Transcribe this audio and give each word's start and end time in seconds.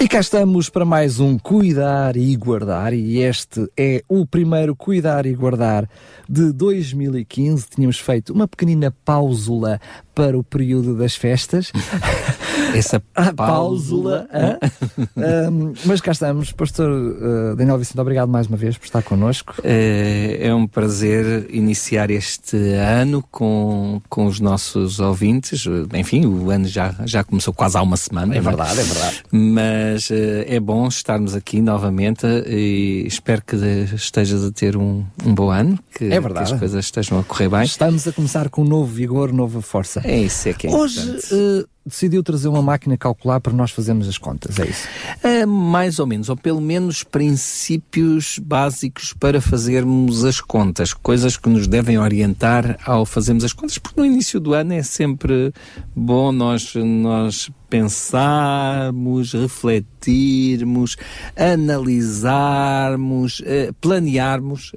E 0.00 0.06
cá 0.06 0.20
estamos 0.20 0.70
para 0.70 0.84
mais 0.84 1.18
um 1.18 1.36
Cuidar 1.36 2.16
e 2.16 2.36
Guardar, 2.36 2.94
e 2.94 3.18
este 3.18 3.68
é 3.76 4.04
o 4.08 4.24
primeiro 4.24 4.76
Cuidar 4.76 5.26
e 5.26 5.34
Guardar 5.34 5.90
de 6.28 6.52
2015. 6.52 7.66
Tínhamos 7.68 7.98
feito 7.98 8.32
uma 8.32 8.46
pequenina 8.46 8.94
pausula 9.04 9.80
para 10.18 10.36
o 10.36 10.42
período 10.42 10.96
das 10.96 11.14
festas. 11.14 11.70
Essa 12.74 13.00
pausula. 13.36 14.28
um, 15.16 15.72
mas 15.84 16.00
cá 16.00 16.10
estamos. 16.10 16.50
Pastor 16.50 16.90
uh, 16.90 17.56
Daniel 17.56 17.78
Vicente, 17.78 18.00
obrigado 18.00 18.28
mais 18.28 18.48
uma 18.48 18.56
vez 18.56 18.76
por 18.76 18.84
estar 18.84 19.00
connosco. 19.02 19.54
É, 19.62 20.38
é 20.40 20.54
um 20.54 20.66
prazer 20.66 21.46
iniciar 21.50 22.10
este 22.10 22.56
ano 22.74 23.24
com, 23.30 24.02
com 24.08 24.26
os 24.26 24.40
nossos 24.40 24.98
ouvintes. 24.98 25.64
Enfim, 25.94 26.26
o 26.26 26.50
ano 26.50 26.66
já, 26.66 26.94
já 27.04 27.22
começou 27.22 27.54
quase 27.54 27.78
há 27.78 27.82
uma 27.82 27.96
semana. 27.96 28.36
É 28.36 28.40
verdade, 28.40 28.80
é 28.80 28.82
verdade. 28.82 29.22
Mas 29.30 30.10
uh, 30.10 30.14
é 30.46 30.58
bom 30.58 30.88
estarmos 30.88 31.36
aqui 31.36 31.60
novamente 31.60 32.26
e 32.44 33.04
espero 33.06 33.40
que 33.42 33.54
estejas 33.94 34.44
a 34.44 34.50
ter 34.50 34.76
um, 34.76 35.04
um 35.24 35.32
bom 35.32 35.50
ano, 35.50 35.78
que, 35.96 36.06
é 36.06 36.20
verdade. 36.20 36.48
que 36.48 36.54
as 36.54 36.58
coisas 36.58 36.84
estejam 36.84 37.20
a 37.20 37.24
correr 37.24 37.48
bem. 37.48 37.62
Estamos 37.62 38.06
a 38.08 38.12
começar 38.12 38.48
com 38.48 38.64
novo 38.64 38.92
vigor, 38.92 39.32
nova 39.32 39.62
força. 39.62 40.02
É 40.08 40.18
isso 40.18 40.48
é 40.48 40.54
que 40.54 40.66
é 40.66 40.70
Hoje 40.70 41.00
uh, 41.00 41.68
decidiu 41.84 42.22
trazer 42.22 42.48
uma 42.48 42.62
máquina 42.62 42.94
a 42.94 42.98
calcular 42.98 43.40
para 43.40 43.52
nós 43.52 43.70
fazermos 43.70 44.08
as 44.08 44.16
contas, 44.16 44.58
é 44.58 44.66
isso? 44.66 44.88
Uh, 45.22 45.46
mais 45.46 45.98
ou 45.98 46.06
menos, 46.06 46.30
ou 46.30 46.36
pelo 46.36 46.62
menos 46.62 47.02
princípios 47.02 48.38
básicos 48.38 49.12
para 49.12 49.38
fazermos 49.38 50.24
as 50.24 50.40
contas, 50.40 50.94
coisas 50.94 51.36
que 51.36 51.50
nos 51.50 51.66
devem 51.66 51.98
orientar 51.98 52.78
ao 52.86 53.04
fazermos 53.04 53.44
as 53.44 53.52
contas, 53.52 53.76
porque 53.76 54.00
no 54.00 54.06
início 54.06 54.40
do 54.40 54.54
ano 54.54 54.72
é 54.72 54.82
sempre 54.82 55.52
bom 55.94 56.32
nós, 56.32 56.74
nós 56.74 57.50
pensarmos, 57.68 59.32
refletirmos, 59.32 60.96
analisarmos, 61.36 63.40
uh, 63.40 63.74
planearmos. 63.80 64.72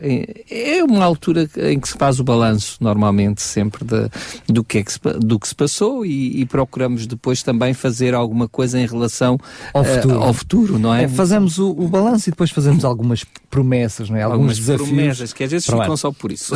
É 0.49 0.83
uma 0.83 1.05
altura 1.05 1.49
em 1.57 1.79
que 1.79 1.87
se 1.87 1.97
faz 1.97 2.19
o 2.19 2.23
balanço, 2.23 2.77
normalmente, 2.81 3.41
sempre 3.41 3.85
de, 3.85 4.09
do, 4.47 4.63
que 4.63 4.79
é 4.79 4.83
que 4.83 4.91
se, 4.91 4.99
do 5.19 5.39
que 5.39 5.47
se 5.47 5.55
passou 5.55 6.05
e, 6.05 6.41
e, 6.41 6.45
procuramos 6.45 7.07
depois 7.07 7.41
também 7.41 7.73
fazer 7.73 8.13
alguma 8.13 8.47
coisa 8.47 8.79
em 8.79 8.85
relação 8.85 9.37
ao 9.73 9.83
futuro, 9.83 10.19
uh, 10.19 10.23
ao 10.23 10.33
futuro 10.33 10.79
não 10.79 10.93
é? 10.93 11.03
é 11.03 11.07
fazemos 11.07 11.57
o, 11.57 11.71
o 11.71 11.87
balanço 11.87 12.29
e 12.29 12.31
depois 12.31 12.51
fazemos 12.51 12.83
algumas 12.83 13.23
promessas, 13.49 14.09
não 14.09 14.17
é? 14.17 14.23
Alguns 14.23 14.33
algumas 14.33 14.57
desafios. 14.57 14.89
promessas, 14.89 15.33
que 15.33 15.43
às 15.43 15.51
vezes 15.51 15.65
ficam 15.65 15.97
só 15.97 16.11
por 16.11 16.31
isso. 16.31 16.53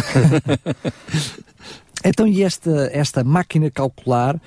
então, 2.04 2.28
e 2.28 2.44
esta, 2.44 2.90
esta 2.92 3.24
máquina 3.24 3.70
calcular 3.70 4.40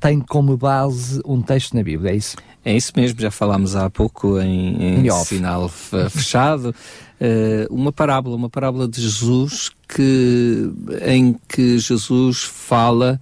tem 0.00 0.20
como 0.20 0.56
base 0.56 1.20
um 1.24 1.40
texto 1.40 1.74
na 1.74 1.82
Bíblia, 1.82 2.12
é 2.12 2.16
isso? 2.16 2.36
É 2.64 2.76
isso 2.76 2.92
mesmo, 2.96 3.20
já 3.20 3.30
falámos 3.30 3.76
há 3.76 3.88
pouco 3.88 4.40
em, 4.40 5.06
em 5.06 5.24
sinal 5.24 5.68
fechado. 5.68 6.74
Uh, 7.20 7.72
uma 7.72 7.92
parábola, 7.92 8.36
uma 8.36 8.50
parábola 8.50 8.86
de 8.86 9.00
Jesus 9.00 9.70
que, 9.88 10.70
em 11.06 11.36
que 11.48 11.78
Jesus 11.78 12.42
fala 12.42 13.20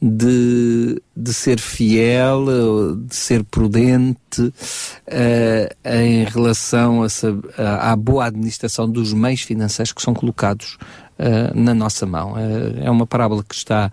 de, 0.00 1.02
de 1.16 1.32
ser 1.32 1.58
fiel, 1.58 2.44
de 2.96 3.16
ser 3.16 3.42
prudente 3.44 4.42
uh, 4.42 4.52
em 5.84 6.24
relação 6.24 7.02
a, 7.02 7.06
a, 7.56 7.92
à 7.92 7.96
boa 7.96 8.26
administração 8.26 8.88
dos 8.88 9.12
meios 9.12 9.40
financeiros 9.40 9.92
que 9.92 10.02
são 10.02 10.12
colocados 10.12 10.76
uh, 11.18 11.58
na 11.58 11.74
nossa 11.74 12.06
mão. 12.06 12.32
Uh, 12.32 12.80
é 12.82 12.90
uma 12.90 13.06
parábola 13.06 13.42
que 13.42 13.54
está 13.54 13.90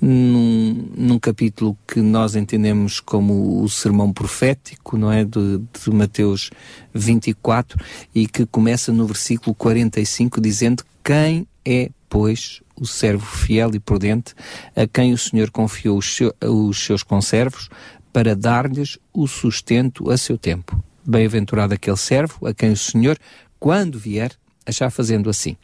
num, 0.00 0.88
num, 0.96 1.18
capítulo 1.18 1.76
que 1.86 2.00
nós 2.00 2.34
entendemos 2.34 3.00
como 3.00 3.62
o 3.62 3.68
sermão 3.68 4.12
profético, 4.12 4.96
não 4.96 5.10
é? 5.10 5.24
De, 5.24 5.58
de 5.58 5.90
Mateus 5.90 6.50
24 6.94 7.78
e 8.14 8.26
que 8.26 8.46
começa 8.46 8.92
no 8.92 9.06
versículo 9.06 9.54
45 9.54 10.40
dizendo: 10.40 10.84
Quem 11.04 11.46
é, 11.64 11.90
pois, 12.08 12.62
o 12.76 12.86
servo 12.86 13.24
fiel 13.24 13.74
e 13.74 13.80
prudente 13.80 14.34
a 14.74 14.86
quem 14.86 15.12
o 15.12 15.18
Senhor 15.18 15.50
confiou 15.50 15.98
os, 15.98 16.16
seu, 16.16 16.34
os 16.42 16.84
seus 16.84 17.02
conservos 17.02 17.68
para 18.12 18.36
dar-lhes 18.36 18.98
o 19.12 19.26
sustento 19.26 20.10
a 20.10 20.16
seu 20.16 20.36
tempo? 20.36 20.82
Bem-aventurado 21.04 21.74
aquele 21.74 21.96
servo 21.96 22.46
a 22.46 22.54
quem 22.54 22.72
o 22.72 22.76
Senhor, 22.76 23.18
quando 23.58 23.98
vier, 23.98 24.32
achar 24.66 24.90
fazendo 24.90 25.28
assim. 25.28 25.56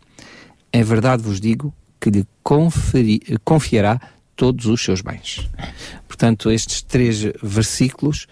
Em 0.73 0.83
verdade 0.83 1.23
vos 1.23 1.41
digo 1.41 1.73
que 2.01 2.11
lhe 2.11 2.27
conferi, 2.43 3.21
confiará 3.45 4.01
todos 4.37 4.67
os 4.67 4.83
seus 4.83 5.01
bens. 5.01 5.49
Portanto, 6.07 6.51
estes 6.51 6.81
três 6.83 7.21
versículos 7.43 8.27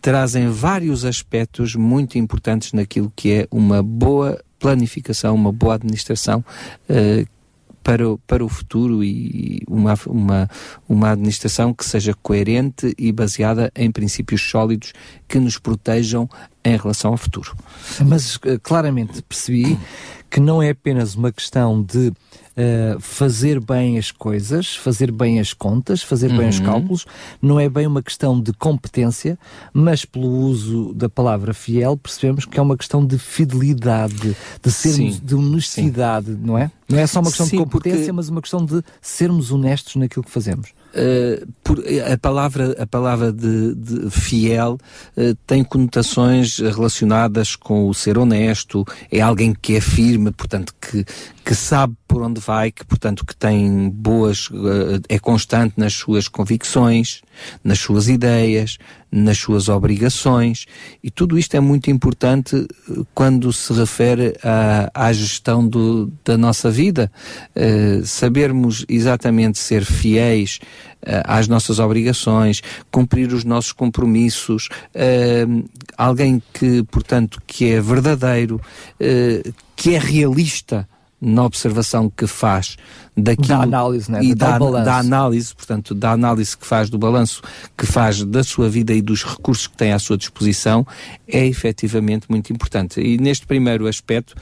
trazem 0.00 0.48
vários 0.48 1.04
aspectos 1.04 1.74
muito 1.74 2.16
importantes 2.16 2.72
naquilo 2.72 3.12
que 3.14 3.32
é 3.32 3.48
uma 3.50 3.82
boa 3.82 4.42
planificação, 4.58 5.34
uma 5.34 5.52
boa 5.52 5.74
administração 5.74 6.44
uh, 6.88 7.28
para, 7.82 8.08
o, 8.08 8.18
para 8.18 8.44
o 8.44 8.48
futuro 8.48 9.02
e 9.02 9.62
uma, 9.68 9.94
uma, 10.06 10.50
uma 10.88 11.10
administração 11.10 11.72
que 11.72 11.84
seja 11.84 12.14
coerente 12.14 12.94
e 12.98 13.10
baseada 13.10 13.70
em 13.74 13.90
princípios 13.90 14.42
sólidos 14.42 14.92
que 15.26 15.38
nos 15.38 15.58
protejam 15.58 16.28
em 16.64 16.76
relação 16.76 17.12
ao 17.12 17.16
futuro. 17.16 17.56
Mas 18.06 18.36
uh, 18.36 18.60
claramente 18.62 19.22
percebi 19.22 19.78
que 20.30 20.38
não 20.38 20.62
é 20.62 20.70
apenas 20.70 21.16
uma 21.16 21.32
questão 21.32 21.82
de 21.82 22.08
uh, 22.08 23.00
fazer 23.00 23.60
bem 23.60 23.98
as 23.98 24.12
coisas, 24.12 24.76
fazer 24.76 25.10
bem 25.10 25.40
as 25.40 25.52
contas, 25.52 26.02
fazer 26.02 26.30
uhum. 26.30 26.38
bem 26.38 26.48
os 26.48 26.58
uhum. 26.60 26.64
cálculos, 26.66 27.06
não 27.42 27.58
é 27.58 27.68
bem 27.68 27.86
uma 27.86 28.02
questão 28.02 28.40
de 28.40 28.52
competência, 28.52 29.36
mas 29.72 30.04
pelo 30.04 30.28
uso 30.28 30.94
da 30.94 31.08
palavra 31.08 31.52
fiel 31.52 31.96
percebemos 31.96 32.44
que 32.44 32.58
é 32.58 32.62
uma 32.62 32.76
questão 32.76 33.04
de 33.04 33.18
fidelidade, 33.18 34.36
de 34.62 34.70
sermos, 34.70 35.16
Sim. 35.16 35.20
de 35.24 35.34
honestidade, 35.34 36.26
Sim. 36.26 36.40
não 36.40 36.56
é? 36.56 36.70
Não 36.88 36.98
é 36.98 37.06
só 37.06 37.20
uma 37.20 37.28
questão 37.28 37.46
Sim, 37.46 37.56
de 37.56 37.64
competência, 37.64 37.98
porque... 37.98 38.12
mas 38.12 38.28
uma 38.28 38.40
questão 38.40 38.64
de 38.64 38.82
sermos 39.00 39.50
honestos 39.50 39.96
naquilo 39.96 40.24
que 40.24 40.30
fazemos. 40.30 40.70
Uh, 40.90 41.46
por, 41.62 41.78
a 41.78 42.18
palavra, 42.18 42.76
a 42.76 42.84
palavra 42.84 43.32
de, 43.32 43.76
de 43.76 44.10
fiel 44.10 44.76
uh, 45.16 45.34
tem 45.46 45.62
conotações 45.62 46.58
relacionadas 46.58 47.54
com 47.54 47.88
o 47.88 47.94
ser 47.94 48.18
honesto, 48.18 48.84
é 49.10 49.20
alguém 49.20 49.54
que 49.54 49.76
é 49.76 49.80
firme, 49.80 50.32
portanto, 50.32 50.74
que, 50.80 51.04
que 51.44 51.54
sabe 51.54 51.94
por 52.08 52.22
onde 52.22 52.40
vai, 52.40 52.72
que, 52.72 52.84
portanto, 52.84 53.24
que 53.24 53.36
tem 53.36 53.88
boas, 53.88 54.48
uh, 54.50 55.00
é 55.08 55.18
constante 55.18 55.74
nas 55.76 55.94
suas 55.94 56.26
convicções, 56.26 57.22
nas 57.62 57.78
suas 57.78 58.08
ideias, 58.08 58.76
nas 59.10 59.38
suas 59.38 59.68
obrigações, 59.68 60.66
e 61.02 61.10
tudo 61.10 61.38
isto 61.38 61.56
é 61.56 61.60
muito 61.60 61.90
importante 61.90 62.66
quando 63.14 63.52
se 63.52 63.72
refere 63.72 64.36
à, 64.42 64.90
à 64.94 65.12
gestão 65.12 65.66
do, 65.66 66.12
da 66.24 66.38
nossa 66.38 66.70
vida. 66.70 67.10
sabermos 68.04 68.84
exatamente 68.88 69.58
ser 69.58 69.84
fiéis 69.84 70.60
uh, 71.02 71.22
às 71.24 71.48
nossas 71.48 71.78
obrigações, 71.78 72.62
cumprir 72.90 73.32
os 73.32 73.44
nossos 73.44 73.72
compromissos, 73.72 74.68
uh, 74.94 75.68
alguém 75.96 76.42
que, 76.52 76.82
portanto, 76.84 77.40
que 77.46 77.70
é 77.70 77.80
verdadeiro, 77.80 78.56
uh, 78.56 79.52
que 79.76 79.94
é 79.94 79.98
realista 79.98 80.88
na 81.20 81.44
observação 81.44 82.08
que 82.08 82.26
faz 82.26 82.76
daquilo 83.16 83.48
da 83.48 83.62
análise, 83.62 84.10
né? 84.10 84.20
e 84.22 84.34
da, 84.34 84.58
da, 84.58 84.98
análise, 84.98 85.54
portanto, 85.54 85.94
da 85.94 86.12
análise 86.12 86.56
que 86.56 86.66
faz 86.66 86.88
do 86.88 86.98
balanço 86.98 87.42
que 87.76 87.84
faz 87.84 88.24
da 88.24 88.42
sua 88.42 88.68
vida 88.68 88.94
e 88.94 89.02
dos 89.02 89.24
recursos 89.24 89.66
que 89.66 89.76
tem 89.76 89.92
à 89.92 89.98
sua 89.98 90.16
disposição 90.16 90.86
é 91.28 91.46
efetivamente 91.46 92.26
muito 92.30 92.52
importante. 92.52 93.00
E 93.00 93.18
neste 93.18 93.46
primeiro 93.46 93.86
aspecto 93.86 94.34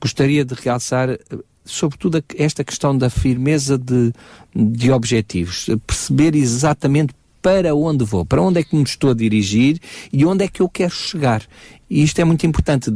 gostaria 0.00 0.44
de 0.44 0.54
realçar 0.54 1.16
sobretudo 1.64 2.22
esta 2.36 2.62
questão 2.62 2.96
da 2.96 3.08
firmeza 3.08 3.78
de, 3.78 4.12
de 4.54 4.92
objetivos, 4.92 5.66
perceber 5.86 6.34
exatamente 6.34 7.14
para 7.40 7.74
onde 7.74 8.04
vou, 8.04 8.24
para 8.24 8.40
onde 8.40 8.60
é 8.60 8.62
que 8.62 8.74
me 8.74 8.82
estou 8.82 9.10
a 9.10 9.14
dirigir 9.14 9.78
e 10.12 10.24
onde 10.24 10.44
é 10.44 10.48
que 10.48 10.62
eu 10.62 10.68
quero 10.68 10.94
chegar. 10.94 11.42
E 11.90 12.02
isto 12.02 12.18
é 12.18 12.24
muito 12.24 12.46
importante. 12.46 12.90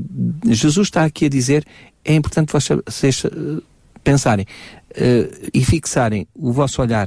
Jesus 0.46 0.86
está 0.86 1.04
aqui 1.04 1.26
a 1.26 1.28
dizer, 1.28 1.66
é 2.08 2.14
importante 2.14 2.52
vocês 2.52 3.22
eh, 3.24 3.62
pensarem 4.02 4.46
uh, 4.92 5.50
e 5.52 5.62
fixarem 5.62 6.26
o 6.34 6.50
vosso 6.50 6.80
olhar 6.80 7.06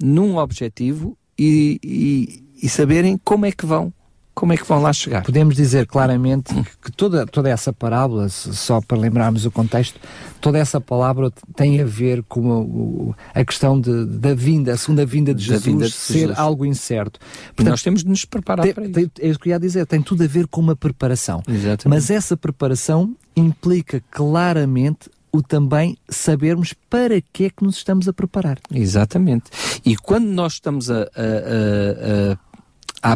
num 0.00 0.36
objetivo 0.36 1.18
e, 1.36 1.80
e, 1.82 2.44
e 2.62 2.68
saberem 2.68 3.18
como 3.24 3.46
é 3.46 3.50
que 3.50 3.66
vão 3.66 3.92
como 4.38 4.52
é 4.52 4.56
que 4.56 4.64
vão 4.64 4.80
lá 4.80 4.92
chegar? 4.92 5.24
Podemos 5.24 5.56
dizer 5.56 5.84
claramente 5.84 6.54
que 6.80 6.92
toda, 6.92 7.26
toda 7.26 7.50
essa 7.50 7.72
parábola, 7.72 8.28
só 8.28 8.80
para 8.80 8.96
lembrarmos 8.96 9.44
o 9.44 9.50
contexto, 9.50 9.98
toda 10.40 10.56
essa 10.58 10.80
palavra 10.80 11.32
tem 11.56 11.80
a 11.80 11.84
ver 11.84 12.22
com 12.22 13.12
a, 13.34 13.40
a 13.40 13.44
questão 13.44 13.80
de, 13.80 14.06
da 14.06 14.34
vinda, 14.34 14.72
a 14.72 14.76
segunda 14.76 15.04
vinda 15.04 15.34
de 15.34 15.42
Jesus 15.42 15.64
vinda 15.64 15.86
de 15.86 15.92
ser 15.92 16.18
Jesus. 16.18 16.38
algo 16.38 16.64
incerto. 16.64 17.18
Portanto, 17.48 17.70
nós 17.72 17.82
temos 17.82 18.04
de 18.04 18.08
nos 18.08 18.24
preparar 18.24 18.64
tem, 18.64 18.72
para 18.72 18.84
isso. 18.84 18.92
Tem, 18.92 19.10
é 19.18 19.28
isso 19.28 19.40
que 19.40 19.48
eu 19.48 19.50
ia 19.50 19.58
dizer, 19.58 19.84
tem 19.86 20.00
tudo 20.00 20.22
a 20.22 20.26
ver 20.28 20.46
com 20.46 20.60
uma 20.60 20.76
preparação. 20.76 21.42
Exatamente. 21.48 21.88
Mas 21.88 22.08
essa 22.08 22.36
preparação 22.36 23.16
implica 23.34 24.00
claramente 24.08 25.10
o 25.32 25.42
também 25.42 25.96
sabermos 26.08 26.74
para 26.88 27.20
que 27.20 27.46
é 27.46 27.50
que 27.50 27.64
nos 27.64 27.76
estamos 27.76 28.08
a 28.08 28.12
preparar. 28.12 28.58
Exatamente. 28.72 29.50
E 29.84 29.96
quando 29.96 30.26
nós 30.26 30.54
estamos 30.54 30.90
a, 30.90 30.94
a, 30.94 31.02
a, 31.02 32.32
a 32.32 32.38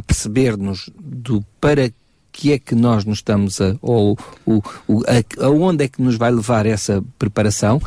perceber-nos 0.01 0.91
do 0.99 1.45
para 1.61 1.93
que 2.31 2.53
é 2.53 2.59
que 2.59 2.75
nós 2.75 3.05
nos 3.05 3.19
estamos 3.19 3.61
a, 3.61 3.77
ou 3.83 4.19
o, 4.47 4.63
o, 4.89 5.03
a, 5.07 5.45
aonde 5.45 5.85
é 5.85 5.89
que 5.89 6.01
nos 6.01 6.17
vai 6.17 6.31
levar 6.31 6.65
essa 6.65 7.05
preparação, 7.19 7.81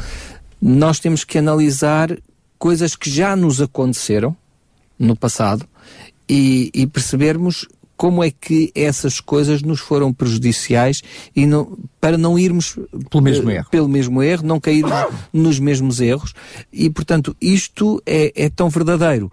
nós 0.61 0.99
temos 0.99 1.23
que 1.23 1.37
analisar 1.37 2.15
coisas 2.57 2.95
que 2.95 3.09
já 3.09 3.35
nos 3.35 3.61
aconteceram 3.61 4.35
no 4.97 5.15
passado 5.15 5.67
e, 6.29 6.71
e 6.73 6.87
percebermos 6.87 7.67
como 7.97 8.23
é 8.23 8.29
que 8.29 8.71
essas 8.75 9.19
coisas 9.19 9.61
nos 9.61 9.79
foram 9.79 10.13
prejudiciais 10.13 11.01
e 11.35 11.45
não, 11.45 11.77
para 11.99 12.17
não 12.17 12.37
irmos 12.37 12.77
pelo 13.09 13.23
mesmo 13.23 13.49
erro, 13.49 13.67
pelo 13.71 13.87
mesmo 13.87 14.21
erro 14.21 14.45
não 14.45 14.59
cairmos 14.59 14.91
nos 15.31 15.59
mesmos 15.59 16.01
erros. 16.01 16.33
E 16.71 16.89
portanto 16.89 17.35
isto 17.39 18.01
é, 18.05 18.31
é 18.35 18.49
tão 18.49 18.69
verdadeiro. 18.69 19.31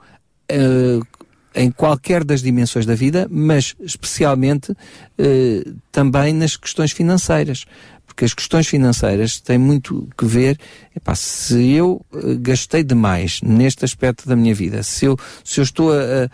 Uh, 0.50 1.04
em 1.54 1.70
qualquer 1.70 2.24
das 2.24 2.42
dimensões 2.42 2.86
da 2.86 2.94
vida, 2.94 3.26
mas 3.30 3.74
especialmente 3.80 4.72
uh, 4.72 5.74
também 5.90 6.32
nas 6.32 6.56
questões 6.56 6.92
financeiras 6.92 7.66
porque 8.12 8.26
as 8.26 8.34
questões 8.34 8.66
financeiras 8.66 9.40
têm 9.40 9.56
muito 9.56 10.06
que 10.18 10.26
ver, 10.26 10.58
epá, 10.94 11.14
se 11.14 11.72
eu 11.72 12.04
uh, 12.12 12.38
gastei 12.38 12.84
demais 12.84 13.40
neste 13.42 13.86
aspecto 13.86 14.28
da 14.28 14.36
minha 14.36 14.54
vida, 14.54 14.82
se 14.82 15.06
eu, 15.06 15.16
se 15.42 15.60
eu 15.60 15.64
estou 15.64 15.92
a, 15.92 16.28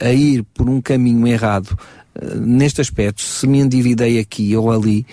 a, 0.00 0.06
a 0.06 0.12
ir 0.12 0.44
por 0.54 0.68
um 0.68 0.80
caminho 0.80 1.26
errado 1.26 1.76
uh, 2.14 2.38
neste 2.38 2.80
aspecto, 2.80 3.20
se 3.20 3.44
me 3.48 3.58
endividei 3.58 4.20
aqui 4.20 4.56
ou 4.56 4.70
ali, 4.70 5.04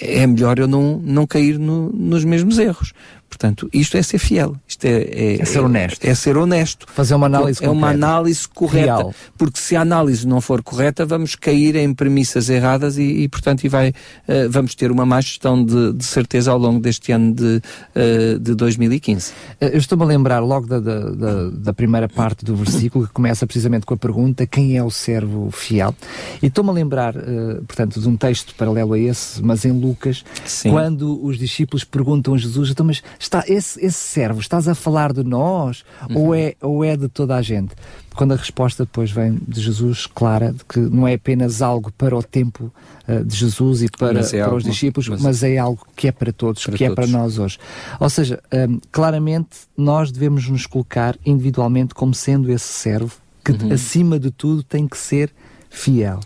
é 0.00 0.26
melhor 0.26 0.58
eu 0.58 0.66
não, 0.66 0.98
não 0.98 1.26
cair 1.26 1.58
no, 1.58 1.90
nos 1.92 2.24
mesmos 2.24 2.58
erros. 2.58 2.94
Portanto, 3.30 3.70
isto 3.72 3.96
é 3.96 4.02
ser 4.02 4.18
fiel, 4.18 4.56
isto 4.66 4.84
é, 4.84 4.90
é, 4.90 5.40
é 5.40 5.44
ser 5.44 5.60
honesto. 5.60 6.04
É, 6.04 6.10
é, 6.10 6.14
ser 6.16 6.36
honesto. 6.36 6.86
Fazer 6.92 7.14
uma 7.14 7.26
análise 7.26 7.64
É 7.64 7.70
uma 7.70 7.90
análise 7.90 8.46
correta. 8.48 8.80
Real. 8.80 9.14
Porque 9.38 9.60
se 9.60 9.76
a 9.76 9.82
análise 9.82 10.26
não 10.26 10.40
for 10.40 10.60
correta, 10.62 11.06
vamos 11.06 11.36
cair 11.36 11.76
em 11.76 11.94
premissas 11.94 12.50
erradas 12.50 12.98
e, 12.98 13.02
e 13.02 13.28
portanto, 13.28 13.64
e 13.64 13.68
vai, 13.68 13.90
uh, 13.90 14.50
vamos 14.50 14.74
ter 14.74 14.90
uma 14.90 15.06
má 15.06 15.20
gestão 15.20 15.64
de, 15.64 15.92
de, 15.92 16.04
certeza 16.04 16.50
ao 16.50 16.58
longo 16.58 16.80
deste 16.80 17.12
ano 17.12 17.32
de, 17.32 17.62
uh, 17.94 18.38
de 18.40 18.54
2015. 18.56 19.32
Eh, 19.60 19.70
eu 19.74 19.78
estou-me 19.78 20.02
a 20.02 20.06
lembrar 20.06 20.40
logo 20.40 20.66
da, 20.66 20.80
da, 20.80 21.50
da, 21.50 21.72
primeira 21.72 22.08
parte 22.08 22.44
do 22.44 22.56
versículo, 22.56 23.06
que 23.06 23.12
começa 23.12 23.46
precisamente 23.46 23.86
com 23.86 23.94
a 23.94 23.96
pergunta: 23.96 24.44
quem 24.44 24.76
é 24.76 24.82
o 24.82 24.90
servo 24.90 25.50
fiel? 25.52 25.94
E 26.42 26.46
estou-me 26.46 26.70
a 26.70 26.72
lembrar, 26.72 27.14
uh, 27.16 27.64
portanto, 27.64 28.00
de 28.00 28.08
um 28.08 28.16
texto 28.16 28.56
paralelo 28.56 28.94
a 28.94 28.98
esse, 28.98 29.40
mas 29.40 29.64
em 29.64 29.70
Lucas, 29.70 30.24
Sim. 30.44 30.70
quando 30.70 31.24
os 31.24 31.38
discípulos 31.38 31.84
perguntam 31.84 32.34
a 32.34 32.38
Jesus, 32.38 32.70
então, 32.70 32.84
mas 32.84 33.00
está 33.20 33.44
esse, 33.46 33.78
esse 33.84 33.98
servo, 33.98 34.40
estás 34.40 34.66
a 34.66 34.74
falar 34.74 35.12
de 35.12 35.22
nós 35.22 35.84
uhum. 36.08 36.18
ou, 36.18 36.34
é, 36.34 36.54
ou 36.60 36.82
é 36.82 36.96
de 36.96 37.06
toda 37.06 37.36
a 37.36 37.42
gente? 37.42 37.74
Quando 38.14 38.32
a 38.32 38.36
resposta 38.36 38.84
depois 38.84 39.10
vem 39.10 39.38
de 39.46 39.60
Jesus 39.60 40.06
clara, 40.06 40.52
de 40.52 40.64
que 40.64 40.80
não 40.80 41.06
é 41.06 41.14
apenas 41.14 41.60
algo 41.62 41.92
para 41.92 42.16
o 42.16 42.22
tempo 42.22 42.72
uh, 43.06 43.24
de 43.24 43.36
Jesus 43.36 43.82
e 43.82 43.88
para, 43.90 44.20
é 44.20 44.44
para 44.44 44.54
os 44.54 44.64
discípulos, 44.64 45.08
mas... 45.08 45.22
mas... 45.22 45.42
é 45.42 45.58
algo 45.58 45.86
que 45.94 46.08
é 46.08 46.12
para 46.12 46.32
todos, 46.32 46.64
para 46.64 46.76
que 46.76 46.86
todos. 46.86 46.92
é 46.92 46.94
para 46.94 47.18
nós 47.18 47.38
hoje. 47.38 47.58
Ou 48.00 48.10
seja, 48.10 48.42
um, 48.52 48.80
claramente 48.90 49.50
nós 49.76 50.10
devemos 50.10 50.48
nos 50.48 50.66
colocar 50.66 51.16
individualmente 51.24 51.94
como 51.94 52.14
sendo 52.14 52.50
esse 52.50 52.72
servo 52.72 53.16
que, 53.44 53.52
uhum. 53.52 53.72
acima 53.72 54.18
de 54.18 54.30
tudo, 54.30 54.62
tem 54.62 54.88
que 54.88 54.96
ser 54.98 55.30
fiel. 55.70 56.18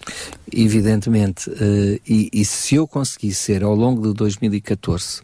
Evidentemente, 0.51 1.51
uh, 1.51 2.01
e, 2.09 2.31
e, 2.33 2.45
se 2.45 2.77
eu 2.77 2.89
conseguir 2.89 3.35
ser 3.35 3.63
ao 3.63 3.75
longo 3.75 4.09
de 4.09 4.15
2014 4.15 5.21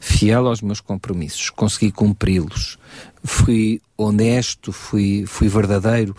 fiel 0.00 0.48
aos 0.48 0.60
meus 0.60 0.80
compromissos, 0.80 1.48
consegui 1.50 1.92
cumpri-los, 1.92 2.78
fui 3.22 3.80
honesto, 3.96 4.72
fui, 4.72 5.24
fui 5.26 5.48
verdadeiro 5.48 6.16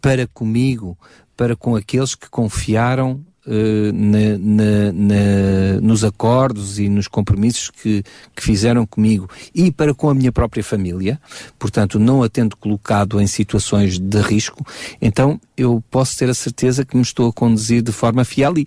para 0.00 0.26
comigo, 0.26 0.98
para 1.36 1.54
com 1.54 1.76
aqueles 1.76 2.14
que 2.14 2.28
confiaram 2.30 3.24
uh, 3.46 3.92
na, 3.92 4.38
na, 4.38 4.92
na, 4.92 5.80
nos 5.80 6.04
acordos 6.04 6.78
e 6.78 6.88
nos 6.88 7.08
compromissos 7.08 7.70
que, 7.70 8.02
que 8.34 8.42
fizeram 8.42 8.86
comigo 8.86 9.28
e 9.54 9.70
para 9.70 9.94
com 9.94 10.08
a 10.08 10.14
minha 10.14 10.32
própria 10.32 10.62
família, 10.62 11.20
portanto, 11.58 11.98
não 11.98 12.22
a 12.22 12.28
tendo 12.28 12.56
colocado 12.56 13.20
em 13.20 13.26
situações 13.26 13.98
de 13.98 14.20
risco, 14.20 14.64
então 15.00 15.40
eu 15.56 15.82
posso 15.90 16.16
ter 16.18 16.28
a 16.28 16.34
certeza 16.34 16.84
que 16.84 16.96
me 16.96 17.02
estou 17.02 17.28
a 17.28 17.32
conduzir 17.32 17.82
de 17.82 17.92
forma 17.92 18.24
fiel 18.24 18.58
e, 18.58 18.66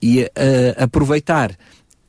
e 0.00 0.22
a, 0.22 0.82
a 0.82 0.84
aproveitar 0.84 1.56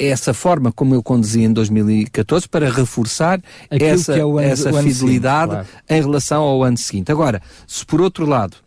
essa 0.09 0.33
forma 0.33 0.71
como 0.71 0.95
eu 0.95 1.03
conduzi 1.03 1.43
em 1.43 1.53
2014 1.53 2.49
para 2.49 2.69
reforçar 2.69 3.39
essa, 3.69 4.17
é 4.17 4.21
ano, 4.21 4.39
essa 4.39 4.73
fidelidade 4.73 5.51
seguinte, 5.51 5.67
claro. 5.67 5.67
em 5.89 6.01
relação 6.01 6.41
ao 6.41 6.63
ano 6.63 6.77
seguinte. 6.77 7.11
Agora, 7.11 7.41
se 7.67 7.85
por 7.85 8.01
outro 8.01 8.25
lado 8.25 8.57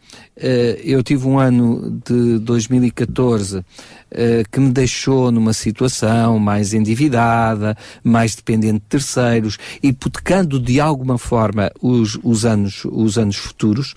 eu 0.83 1.03
tive 1.03 1.27
um 1.29 1.39
ano 1.39 2.01
de 2.05 2.39
2014 2.41 3.59
uh, 3.59 3.65
eh, 4.11 4.45
que 4.51 4.59
me 4.59 4.71
deixou 4.71 5.31
numa 5.31 5.53
situação 5.53 6.39
mais 6.39 6.75
endividada, 6.75 7.77
mais 8.03 8.35
dependente 8.35 8.81
de 8.81 8.87
terceiros, 8.89 9.59
hipotecando 9.83 10.59
de 10.59 10.81
alguma 10.81 11.19
forma 11.19 11.71
os, 11.81 12.19
os, 12.23 12.45
anos, 12.45 12.85
os 12.85 13.17
anos 13.17 13.37
futuros, 13.37 13.93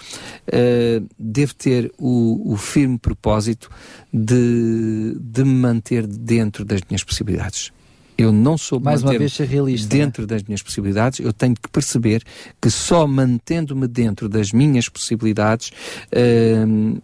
uh, 0.47 1.07
devo 1.17 1.55
ter 1.55 1.91
o, 1.97 2.53
o 2.53 2.57
firme 2.57 2.99
propósito 2.99 3.69
de, 4.13 5.17
de 5.19 5.43
me 5.43 5.53
manter 5.53 6.05
dentro 6.05 6.63
das 6.63 6.81
minhas 6.87 7.03
possibilidades 7.03 7.71
eu 8.17 8.31
não 8.31 8.57
sou 8.57 8.79
mais 8.79 9.03
uma 9.03 9.17
vez 9.17 9.37
realista 9.37 9.95
é? 9.95 9.99
dentro 9.99 10.25
das 10.25 10.43
minhas 10.43 10.61
possibilidades 10.61 11.19
eu 11.19 11.31
tenho 11.31 11.55
que 11.55 11.69
perceber 11.69 12.23
que 12.61 12.69
só 12.69 13.05
mantendo-me 13.05 13.87
dentro 13.87 14.27
das 14.27 14.51
minhas 14.51 14.89
possibilidades 14.89 15.71
uh, 16.11 17.01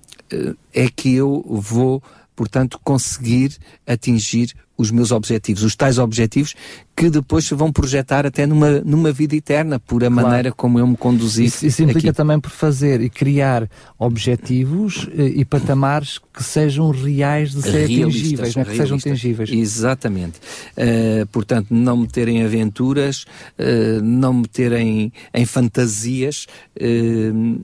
é 0.74 0.90
que 0.90 1.14
eu 1.14 1.44
vou 1.48 2.02
portanto 2.36 2.80
conseguir 2.84 3.58
atingir 3.86 4.54
os 4.84 4.92
meus 4.92 5.12
objetivos, 5.12 5.64
os 5.64 5.76
tais 5.76 5.98
objetivos 5.98 6.54
que 6.96 7.10
depois 7.10 7.46
se 7.46 7.56
vão 7.56 7.72
projetar 7.72 8.26
até 8.26 8.46
numa, 8.46 8.82
numa 8.82 9.12
vida 9.12 9.36
eterna, 9.36 9.80
por 9.80 10.04
a 10.04 10.08
claro. 10.08 10.28
maneira 10.28 10.52
como 10.52 10.78
eu 10.78 10.86
me 10.86 10.96
conduzi. 10.96 11.46
Isso, 11.46 11.66
isso 11.66 11.82
implica 11.82 12.10
aqui. 12.10 12.18
também 12.18 12.40
por 12.40 12.52
fazer 12.52 13.02
e 13.02 13.10
criar 13.10 13.68
objetivos 13.98 15.08
eh, 15.18 15.34
e 15.36 15.46
patamares 15.46 16.20
que 16.32 16.44
sejam 16.44 16.92
reais 16.92 17.52
de 17.52 17.62
ser 17.64 17.86
atingíveis, 17.86 18.56
não 18.56 18.62
é? 18.62 18.66
que 18.66 18.78
sejam 18.78 19.00
tangíveis. 19.00 19.50
Exatamente. 19.50 20.40
Uh, 20.78 21.26
portanto, 21.28 21.68
não 21.72 21.98
meterem 21.98 22.44
aventuras, 22.44 23.26
uh, 23.58 24.02
não 24.04 24.34
meterem 24.34 25.12
em 25.34 25.46
fantasias. 25.46 26.46
Uh, 26.80 27.62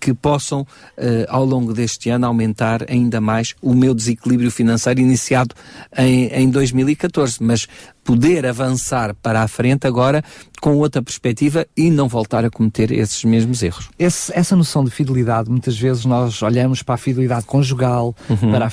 que 0.00 0.12
possam, 0.12 0.66
eh, 0.96 1.26
ao 1.28 1.44
longo 1.44 1.72
deste 1.72 2.10
ano, 2.10 2.26
aumentar 2.26 2.84
ainda 2.88 3.20
mais 3.20 3.54
o 3.62 3.74
meu 3.74 3.94
desequilíbrio 3.94 4.50
financeiro 4.50 5.00
iniciado 5.00 5.54
em, 5.96 6.26
em 6.26 6.50
2014. 6.50 7.38
Mas 7.40 7.66
poder 8.04 8.44
avançar 8.44 9.14
para 9.14 9.42
a 9.42 9.48
frente 9.48 9.86
agora 9.86 10.22
com 10.60 10.76
outra 10.76 11.02
perspectiva 11.02 11.66
e 11.76 11.90
não 11.90 12.06
voltar 12.06 12.44
a 12.44 12.50
cometer 12.50 12.90
esses 12.90 13.24
mesmos 13.24 13.62
erros. 13.62 13.90
Esse, 13.98 14.32
essa 14.34 14.54
noção 14.54 14.84
de 14.84 14.90
fidelidade, 14.90 15.50
muitas 15.50 15.78
vezes 15.78 16.04
nós 16.04 16.42
olhamos 16.42 16.82
para 16.82 16.94
a 16.94 16.98
fidelidade 16.98 17.46
conjugal, 17.46 18.14
uhum. 18.28 18.50
para 18.50 18.66
a, 18.66 18.70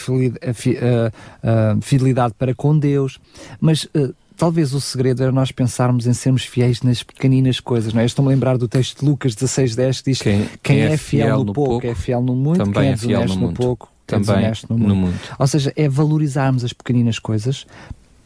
fidelidade 1.81 2.33
para 2.37 2.53
com 2.53 2.77
Deus, 2.77 3.19
mas 3.59 3.85
uh, 3.95 4.13
talvez 4.37 4.73
o 4.73 4.81
segredo 4.81 5.23
era 5.23 5.31
nós 5.31 5.51
pensarmos 5.51 6.07
em 6.07 6.13
sermos 6.13 6.43
fiéis 6.43 6.81
nas 6.81 7.03
pequeninas 7.03 7.59
coisas, 7.59 7.93
não 7.93 8.01
é? 8.01 8.05
Estou-me 8.05 8.31
a 8.31 8.33
lembrar 8.33 8.57
do 8.57 8.67
texto 8.67 8.99
de 8.99 9.05
Lucas 9.05 9.35
16.10 9.35 9.97
que 9.97 10.11
diz 10.11 10.21
quem, 10.21 10.49
quem, 10.61 10.81
é, 10.81 10.93
é, 10.93 10.97
fiel, 10.97 11.25
fiel 11.25 11.43
no, 11.43 11.53
pouco, 11.53 11.69
pouco 11.71 11.87
é 11.87 11.95
fiel 11.95 12.21
no 12.21 12.35
muito, 12.35 12.57
também 12.57 12.73
quem 12.73 12.89
é, 12.89 12.93
é 12.93 12.97
fiel 12.97 13.25
no, 13.25 13.35
no 13.35 13.53
pouco 13.53 13.89
é 14.07 14.11
também 14.11 14.45
é 14.45 14.53
no, 14.69 14.77
no 14.77 14.95
mundo. 14.95 15.19
Ou 15.39 15.47
seja, 15.47 15.71
é 15.75 15.87
valorizarmos 15.87 16.63
as 16.63 16.73
pequeninas 16.73 17.19
coisas 17.19 17.65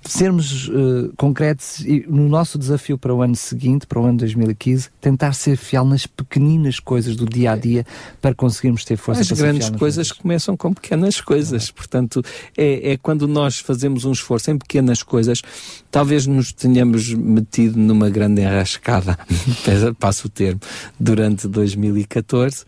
sermos 0.08 0.68
uh, 0.68 1.12
concretos 1.18 1.80
e 1.80 2.06
no 2.08 2.30
nosso 2.30 2.58
desafio 2.58 2.98
para 2.98 3.14
o 3.14 3.22
ano 3.22 3.36
seguinte, 3.36 3.88
para 3.88 4.00
o 4.00 4.06
ano 4.06 4.20
2015, 4.20 4.90
tentar 5.02 5.34
ser 5.34 5.58
fiel 5.58 5.84
nas 5.84 6.06
pequeninas 6.06 6.80
coisas 6.80 7.16
do 7.16 7.26
dia 7.26 7.52
a 7.52 7.56
dia 7.56 7.86
para 8.22 8.36
conseguirmos 8.36 8.86
ter 8.86 8.98
força 8.98 9.22
As 9.22 9.32
grandes 9.32 9.70
coisas 9.72 10.12
começam 10.12 10.56
com 10.56 10.74
pequenas 10.74 11.20
coisas, 11.20 11.70
é. 11.70 11.74
portanto, 11.74 12.22
é, 12.56 12.94
é 12.94 12.98
quando 12.98 13.28
nós 13.28 13.60
fazemos 13.60 14.06
um 14.06 14.12
esforço 14.12 14.52
em 14.52 14.58
pequenas 14.58 15.02
coisas, 15.02 15.42
talvez 15.90 16.28
nos 16.28 16.54
tenhamos 16.54 17.14
metido 17.14 17.78
numa 17.78 18.10
grande 18.10 18.42
enrascada, 18.42 19.18
passo 20.00 20.28
o 20.28 20.30
termo, 20.30 20.62
durante 21.00 21.48
2014, 21.48 22.64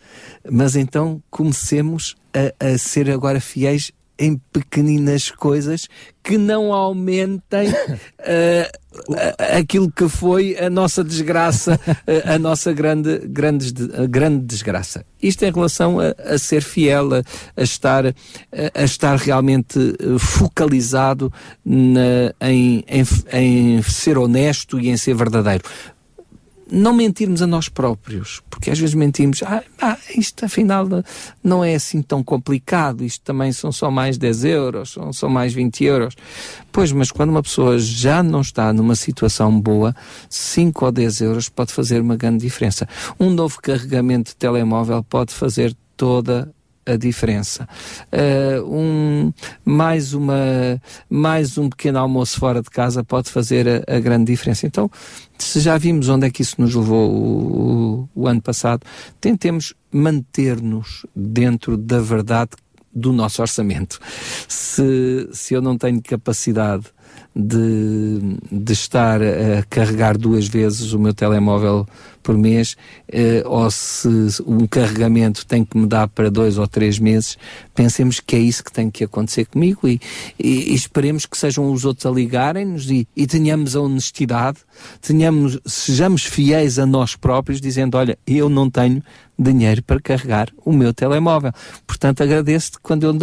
mas 0.50 0.74
então 0.74 1.22
comecemos 1.30 2.16
a, 2.34 2.72
a 2.72 2.78
ser 2.78 3.10
agora 3.10 3.40
fiéis 3.40 3.92
em 4.18 4.36
pequeninas 4.52 5.30
coisas 5.30 5.88
que 6.22 6.36
não 6.36 6.72
aumentem 6.72 7.68
uh, 7.70 8.78
aquilo 9.56 9.90
que 9.90 10.08
foi 10.08 10.58
a 10.58 10.68
nossa 10.68 11.04
desgraça, 11.04 11.80
a, 12.26 12.34
a 12.34 12.38
nossa 12.38 12.72
grande, 12.72 13.18
grande, 13.28 13.72
grande 14.08 14.44
desgraça. 14.44 15.04
Isto 15.22 15.44
em 15.44 15.52
relação 15.52 15.98
a, 16.00 16.14
a 16.34 16.38
ser 16.38 16.62
fiel, 16.62 17.14
a, 17.14 17.22
a 17.56 17.62
estar, 17.62 18.06
a, 18.06 18.82
estar 18.82 19.16
realmente 19.16 19.78
focalizado 20.18 21.32
na, 21.64 22.34
em, 22.40 22.84
em, 22.88 23.04
em 23.32 23.82
ser 23.82 24.18
honesto 24.18 24.80
e 24.80 24.90
em 24.90 24.96
ser 24.96 25.14
verdadeiro 25.14 25.64
não 26.70 26.92
mentirmos 26.92 27.42
a 27.42 27.46
nós 27.46 27.68
próprios, 27.68 28.42
porque 28.50 28.70
às 28.70 28.78
vezes 28.78 28.94
mentimos, 28.94 29.42
ah, 29.42 29.62
ah, 29.80 29.96
isto 30.16 30.44
afinal 30.44 30.86
não 31.42 31.64
é 31.64 31.74
assim 31.74 32.02
tão 32.02 32.22
complicado, 32.22 33.04
isto 33.04 33.22
também 33.24 33.52
são 33.52 33.72
só 33.72 33.90
mais 33.90 34.18
10 34.18 34.44
euros, 34.44 34.90
são 34.92 35.12
só 35.12 35.28
mais 35.28 35.52
20 35.52 35.84
euros. 35.84 36.14
Pois, 36.70 36.92
mas 36.92 37.10
quando 37.10 37.30
uma 37.30 37.42
pessoa 37.42 37.78
já 37.78 38.22
não 38.22 38.40
está 38.40 38.72
numa 38.72 38.94
situação 38.94 39.58
boa, 39.60 39.94
5 40.28 40.84
ou 40.84 40.92
10 40.92 41.20
euros 41.22 41.48
pode 41.48 41.72
fazer 41.72 42.00
uma 42.00 42.16
grande 42.16 42.44
diferença. 42.44 42.88
Um 43.18 43.30
novo 43.30 43.60
carregamento 43.60 44.30
de 44.30 44.36
telemóvel 44.36 45.02
pode 45.02 45.32
fazer 45.32 45.74
toda 45.96 46.52
a 46.88 46.96
diferença. 46.96 47.68
Uh, 48.12 48.64
um, 48.64 49.32
mais, 49.64 50.14
uma, 50.14 50.80
mais 51.08 51.58
um 51.58 51.68
pequeno 51.68 51.98
almoço 51.98 52.38
fora 52.38 52.62
de 52.62 52.70
casa 52.70 53.04
pode 53.04 53.30
fazer 53.30 53.68
a, 53.68 53.96
a 53.96 54.00
grande 54.00 54.24
diferença. 54.32 54.66
Então, 54.66 54.90
se 55.38 55.60
já 55.60 55.76
vimos 55.76 56.08
onde 56.08 56.26
é 56.26 56.30
que 56.30 56.42
isso 56.42 56.56
nos 56.58 56.74
levou 56.74 57.10
o, 57.10 58.08
o, 58.14 58.22
o 58.22 58.28
ano 58.28 58.40
passado, 58.40 58.82
tentemos 59.20 59.74
manter-nos 59.92 61.06
dentro 61.14 61.76
da 61.76 62.00
verdade 62.00 62.50
do 62.92 63.12
nosso 63.12 63.42
orçamento. 63.42 64.00
Se, 64.48 65.28
se 65.32 65.54
eu 65.54 65.62
não 65.62 65.76
tenho 65.76 66.02
capacidade 66.02 66.86
de, 67.34 68.36
de 68.50 68.72
estar 68.72 69.20
a 69.22 69.62
carregar 69.68 70.18
duas 70.18 70.48
vezes 70.48 70.92
o 70.92 70.98
meu 70.98 71.14
telemóvel 71.14 71.86
por 72.22 72.36
mês, 72.36 72.76
eh, 73.10 73.42
ou 73.46 73.70
se 73.70 74.08
um 74.46 74.66
carregamento 74.66 75.46
tem 75.46 75.64
que 75.64 75.78
me 75.78 75.86
dar 75.86 76.08
para 76.08 76.30
dois 76.30 76.58
ou 76.58 76.68
três 76.68 76.98
meses, 76.98 77.38
pensemos 77.74 78.20
que 78.20 78.36
é 78.36 78.38
isso 78.38 78.62
que 78.62 78.70
tem 78.70 78.90
que 78.90 79.04
acontecer 79.04 79.46
comigo 79.46 79.88
e, 79.88 79.98
e, 80.38 80.72
e 80.72 80.74
esperemos 80.74 81.24
que 81.24 81.38
sejam 81.38 81.72
os 81.72 81.86
outros 81.86 82.04
a 82.04 82.10
ligarem-nos 82.10 82.90
e, 82.90 83.08
e 83.16 83.26
tenhamos 83.26 83.74
a 83.74 83.80
honestidade, 83.80 84.58
tenhamos, 85.00 85.58
sejamos 85.64 86.24
fiéis 86.24 86.78
a 86.78 86.84
nós 86.84 87.16
próprios, 87.16 87.62
dizendo: 87.62 87.96
Olha, 87.96 88.18
eu 88.26 88.50
não 88.50 88.68
tenho 88.68 89.02
dinheiro 89.38 89.82
para 89.82 90.00
carregar 90.00 90.50
o 90.64 90.72
meu 90.72 90.92
telemóvel. 90.92 91.52
Portanto, 91.86 92.22
agradeço-te 92.22 92.78
quando 92.82 93.04
eu, 93.04 93.16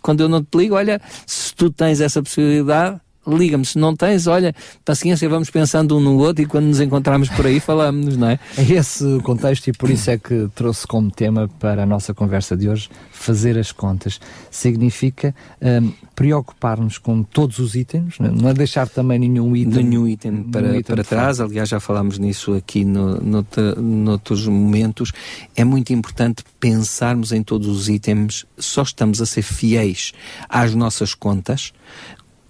quando 0.00 0.20
eu 0.20 0.28
não 0.28 0.42
te 0.42 0.56
ligo, 0.56 0.76
olha, 0.76 0.98
se 1.26 1.54
tu 1.54 1.70
tens 1.70 2.00
essa 2.00 2.22
possibilidade, 2.22 3.00
liga-me. 3.26 3.64
Se 3.64 3.78
não 3.78 3.94
tens, 3.94 4.26
olha, 4.26 4.54
paciência, 4.84 5.28
vamos 5.28 5.50
pensando 5.50 5.96
um 5.96 6.00
no 6.00 6.16
outro 6.18 6.42
e 6.42 6.46
quando 6.46 6.66
nos 6.66 6.80
encontrarmos 6.80 7.28
por 7.28 7.46
aí 7.46 7.60
falamos, 7.60 8.16
não 8.16 8.28
é? 8.28 8.38
É 8.56 8.72
esse 8.72 9.04
o 9.04 9.22
contexto 9.22 9.68
e 9.68 9.72
por 9.72 9.90
isso 9.90 10.10
é 10.10 10.18
que 10.18 10.48
trouxe 10.54 10.86
como 10.86 11.10
tema 11.10 11.48
para 11.58 11.82
a 11.82 11.86
nossa 11.86 12.12
conversa 12.12 12.56
de 12.56 12.68
hoje 12.68 12.88
fazer 13.10 13.58
as 13.58 13.72
contas. 13.72 14.20
Significa 14.50 15.34
um, 15.60 15.92
preocupar-nos 16.14 16.98
com 16.98 17.22
todos 17.22 17.58
os 17.58 17.74
itens, 17.74 18.18
não 18.18 18.48
é 18.48 18.54
deixar 18.54 18.88
também 18.88 19.18
nenhum 19.18 19.56
item, 19.56 19.84
nenhum 19.84 20.08
item 20.08 20.42
para, 20.44 20.62
nenhum 20.62 20.80
item 20.80 20.94
para 20.96 21.04
trás. 21.04 21.40
Aliás, 21.40 21.68
já 21.68 21.80
falámos 21.80 22.18
nisso 22.18 22.54
aqui 22.54 22.84
no, 22.84 23.16
no, 23.16 23.46
noutros 23.78 24.46
momentos. 24.46 25.12
É 25.56 25.64
muito 25.64 25.92
importante 25.92 26.44
pensarmos 26.58 27.32
em 27.32 27.42
todos 27.42 27.68
os 27.68 27.88
itens, 27.88 28.46
só 28.58 28.82
estamos 28.82 29.20
a 29.20 29.26
ser 29.26 29.42
fiéis 29.42 30.12
às 30.48 30.74
nossas 30.74 31.14
contas 31.14 31.72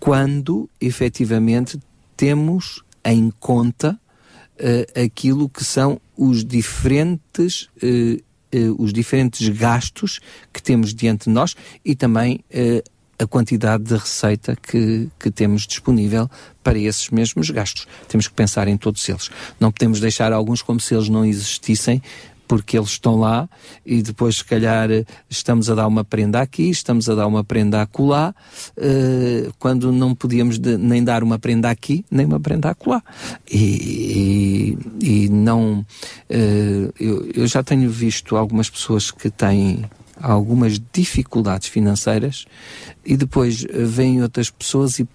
quando 0.01 0.69
efetivamente 0.81 1.79
temos 2.17 2.83
em 3.05 3.31
conta 3.39 3.99
uh, 4.59 5.01
aquilo 5.05 5.49
que 5.49 5.63
são 5.63 6.01
os 6.17 6.45
diferentes, 6.45 7.69
uh, 7.83 8.21
os 8.79 8.93
diferentes 8.93 9.49
gastos 9.51 10.19
que 10.53 10.61
temos 10.61 10.93
diante 10.93 11.27
de 11.27 11.31
nós 11.31 11.55
e 11.85 11.95
também 11.95 12.45
a 13.17 13.27
quantidade 13.27 13.85
de 13.85 13.95
receita 13.95 14.57
que, 14.57 15.09
que 15.19 15.31
temos 15.31 15.67
disponível 15.67 16.29
para 16.65 16.79
esses 16.79 17.11
mesmos 17.11 17.51
gastos. 17.51 17.87
Temos 18.09 18.27
que 18.27 18.35
pensar 18.35 18.67
em 18.67 18.77
todos 18.77 19.07
eles. 19.09 19.31
Não 19.61 19.71
podemos 19.71 20.01
deixar 20.01 20.33
alguns 20.33 20.63
como 20.63 20.81
se 20.81 20.95
eles 20.95 21.09
não 21.09 21.25
existissem, 21.25 22.03
porque 22.51 22.77
eles 22.77 22.91
estão 22.91 23.15
lá 23.15 23.49
e 23.87 24.03
depois, 24.03 24.39
se 24.39 24.45
calhar, 24.45 24.89
estamos 25.29 25.71
a 25.71 25.75
dar 25.77 25.87
uma 25.87 26.03
prenda 26.03 26.41
aqui, 26.41 26.69
estamos 26.69 27.09
a 27.09 27.15
dar 27.15 27.29
uma 27.29 27.45
prenda 27.45 27.81
acolá, 27.81 28.35
uh, 28.77 29.53
quando 29.57 29.93
não 29.93 30.17
podíamos 30.17 30.59
de, 30.59 30.77
nem 30.77 31.05
dar 31.05 31.23
uma 31.23 31.39
prenda 31.39 31.71
aqui, 31.71 32.05
nem 32.11 32.27
uma 32.27 32.41
prenda 32.41 32.71
acolá. 32.71 33.05
E, 33.49 34.77
e, 35.01 35.25
e 35.25 35.29
não. 35.29 35.87
Uh, 36.29 36.93
eu, 36.99 37.31
eu 37.37 37.47
já 37.47 37.63
tenho 37.63 37.89
visto 37.89 38.37
algumas 38.37 38.69
pessoas 38.69 39.13
que 39.13 39.31
têm 39.31 39.85
algumas 40.21 40.83
dificuldades 40.93 41.69
financeiras 41.69 42.47
e 43.07 43.17
depois 43.17 43.65
vêm 43.73 44.25
outras 44.25 44.51
pessoas 44.51 44.99
e 44.99 45.07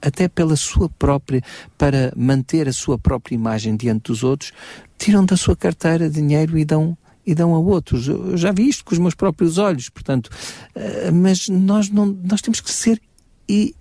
até 0.00 0.28
pela 0.28 0.56
sua 0.56 0.88
própria, 0.88 1.42
para 1.76 2.12
manter 2.16 2.68
a 2.68 2.72
sua 2.72 2.98
própria 2.98 3.34
imagem 3.34 3.76
diante 3.76 4.04
dos 4.04 4.22
outros, 4.22 4.52
tiram 4.98 5.24
da 5.24 5.36
sua 5.36 5.56
carteira 5.56 6.08
dinheiro 6.08 6.58
e 6.58 6.64
dão 6.64 6.96
e 7.24 7.34
dão 7.34 7.54
a 7.54 7.58
outros. 7.58 8.08
Eu 8.08 8.36
já 8.36 8.50
vi 8.50 8.68
isto 8.68 8.84
com 8.84 8.92
os 8.92 8.98
meus 8.98 9.14
próprios 9.14 9.56
olhos, 9.56 9.88
portanto, 9.88 10.28
eh, 10.74 11.10
mas 11.12 11.48
nós 11.48 11.88
não, 11.88 12.06
nós 12.06 12.42
temos 12.42 12.60
que 12.60 12.70
ser 12.70 13.00
e 13.48 13.74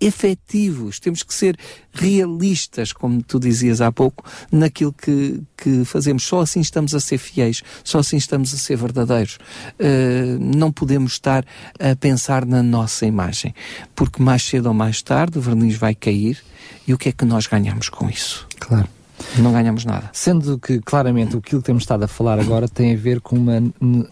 efetivos, 0.00 0.98
temos 0.98 1.22
que 1.22 1.34
ser 1.34 1.56
realistas, 1.92 2.92
como 2.92 3.22
tu 3.22 3.38
dizias 3.38 3.80
há 3.80 3.92
pouco, 3.92 4.24
naquilo 4.50 4.92
que, 4.92 5.42
que 5.56 5.84
fazemos. 5.84 6.22
Só 6.22 6.40
assim 6.40 6.60
estamos 6.60 6.94
a 6.94 7.00
ser 7.00 7.18
fiéis, 7.18 7.62
só 7.84 7.98
assim 7.98 8.16
estamos 8.16 8.54
a 8.54 8.56
ser 8.56 8.76
verdadeiros. 8.76 9.38
Uh, 9.78 10.38
não 10.38 10.72
podemos 10.72 11.12
estar 11.12 11.44
a 11.78 11.94
pensar 11.96 12.46
na 12.46 12.62
nossa 12.62 13.04
imagem, 13.04 13.54
porque 13.94 14.22
mais 14.22 14.42
cedo 14.42 14.66
ou 14.66 14.74
mais 14.74 15.02
tarde 15.02 15.38
o 15.38 15.42
verniz 15.42 15.76
vai 15.76 15.94
cair 15.94 16.38
e 16.86 16.94
o 16.94 16.98
que 16.98 17.10
é 17.10 17.12
que 17.12 17.24
nós 17.24 17.46
ganhamos 17.46 17.88
com 17.88 18.08
isso? 18.08 18.46
Claro. 18.58 18.88
Não 19.38 19.52
ganhamos 19.52 19.84
nada. 19.84 20.10
Sendo 20.12 20.58
que, 20.58 20.80
claramente, 20.80 21.36
o 21.36 21.40
que 21.40 21.58
temos 21.60 21.82
estado 21.82 22.04
a 22.04 22.08
falar 22.08 22.38
agora 22.38 22.68
tem 22.68 22.94
a 22.94 22.96
ver 22.96 23.20
com 23.20 23.36
uma 23.36 23.62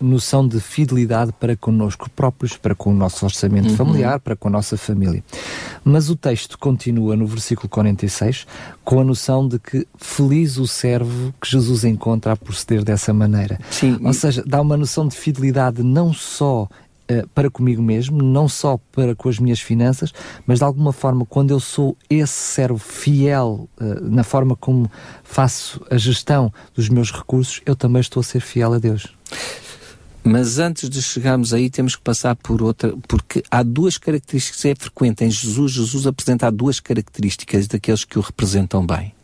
noção 0.00 0.46
de 0.46 0.60
fidelidade 0.60 1.32
para 1.32 1.56
connosco 1.56 2.08
próprios, 2.10 2.56
para 2.56 2.74
com 2.74 2.90
o 2.90 2.94
nosso 2.94 3.24
orçamento 3.24 3.70
uhum. 3.70 3.76
familiar, 3.76 4.20
para 4.20 4.36
com 4.36 4.48
a 4.48 4.50
nossa 4.50 4.76
família. 4.76 5.22
Mas 5.84 6.10
o 6.10 6.16
texto 6.16 6.58
continua 6.58 7.16
no 7.16 7.26
versículo 7.26 7.68
46 7.68 8.46
com 8.84 9.00
a 9.00 9.04
noção 9.04 9.46
de 9.46 9.58
que 9.58 9.86
feliz 9.96 10.56
o 10.56 10.66
servo 10.66 11.32
que 11.40 11.50
Jesus 11.50 11.84
encontra 11.84 12.32
a 12.32 12.36
proceder 12.36 12.84
dessa 12.84 13.12
maneira. 13.12 13.58
Sim. 13.70 13.98
Ou 14.02 14.12
seja, 14.12 14.42
dá 14.46 14.60
uma 14.60 14.76
noção 14.76 15.06
de 15.06 15.16
fidelidade 15.16 15.82
não 15.82 16.12
só 16.12 16.68
para 17.34 17.50
comigo 17.50 17.82
mesmo, 17.82 18.22
não 18.22 18.48
só 18.48 18.78
para 18.92 19.14
com 19.14 19.28
as 19.28 19.38
minhas 19.38 19.60
finanças, 19.60 20.12
mas 20.46 20.58
de 20.58 20.64
alguma 20.64 20.92
forma, 20.92 21.24
quando 21.24 21.50
eu 21.50 21.60
sou 21.60 21.96
esse 22.08 22.32
servo 22.32 22.78
fiel 22.78 23.68
uh, 23.80 24.10
na 24.10 24.22
forma 24.22 24.54
como 24.54 24.90
faço 25.22 25.80
a 25.90 25.96
gestão 25.96 26.52
dos 26.74 26.88
meus 26.88 27.10
recursos, 27.10 27.60
eu 27.64 27.74
também 27.74 28.00
estou 28.00 28.20
a 28.20 28.24
ser 28.24 28.40
fiel 28.40 28.74
a 28.74 28.78
Deus. 28.78 29.14
Mas 30.22 30.58
antes 30.58 30.90
de 30.90 31.00
chegarmos 31.00 31.54
aí, 31.54 31.70
temos 31.70 31.96
que 31.96 32.02
passar 32.02 32.36
por 32.36 32.60
outra, 32.62 32.94
porque 33.08 33.42
há 33.50 33.62
duas 33.62 33.96
características 33.96 34.60
que 34.60 34.68
é 34.68 34.74
frequente 34.74 35.24
em 35.24 35.30
Jesus. 35.30 35.72
Jesus 35.72 36.06
apresenta 36.06 36.50
duas 36.50 36.80
características 36.80 37.66
daqueles 37.66 38.04
que 38.04 38.18
o 38.18 38.22
representam 38.22 38.84
bem. 38.84 39.14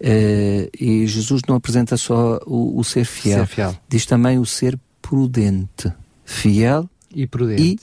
Uh, 0.00 0.68
e 0.78 1.06
Jesus 1.06 1.42
não 1.48 1.54
apresenta 1.54 1.96
só 1.96 2.40
o, 2.44 2.78
o 2.78 2.84
ser, 2.84 3.04
fiel, 3.04 3.40
ser 3.40 3.46
fiel, 3.46 3.76
diz 3.88 4.04
também 4.04 4.38
o 4.38 4.44
ser 4.44 4.78
prudente. 5.00 5.92
Fiel 6.24 6.90
e 7.16 7.26
prudente. 7.26 7.62
E 7.62 7.78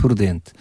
prudente. 0.00 0.52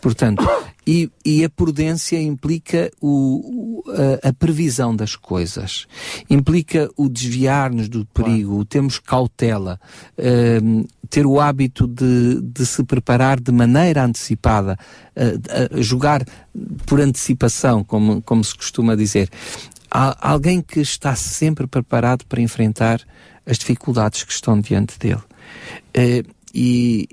Portanto, 0.00 0.44
e, 0.86 1.10
e, 1.24 1.44
a 1.44 1.48
prudência 1.48 2.20
implica 2.20 2.90
o, 3.00 3.84
a, 4.22 4.28
a, 4.28 4.32
previsão 4.32 4.94
das 4.94 5.14
coisas, 5.14 5.86
implica 6.28 6.90
o 6.96 7.08
desviar-nos 7.08 7.88
do 7.88 8.04
perigo, 8.06 8.50
claro. 8.50 8.64
termos 8.64 8.98
cautela, 8.98 9.78
uh, 10.18 10.88
ter 11.08 11.24
o 11.24 11.40
hábito 11.40 11.86
de, 11.86 12.40
de, 12.42 12.66
se 12.66 12.82
preparar 12.82 13.38
de 13.38 13.52
maneira 13.52 14.04
antecipada, 14.04 14.76
uh, 15.16 15.76
uh, 15.78 15.82
jogar 15.82 16.24
por 16.84 17.00
antecipação, 17.00 17.84
como, 17.84 18.20
como 18.20 18.42
se 18.42 18.54
costuma 18.54 18.96
dizer. 18.96 19.30
Há 19.88 20.30
alguém 20.32 20.60
que 20.60 20.80
está 20.80 21.14
sempre 21.14 21.66
preparado 21.66 22.26
para 22.26 22.40
enfrentar 22.40 23.00
as 23.46 23.56
dificuldades 23.56 24.24
que 24.24 24.32
estão 24.32 24.60
diante 24.60 24.98
dele. 24.98 25.22
Uh, 25.96 26.28
e, 26.54 27.08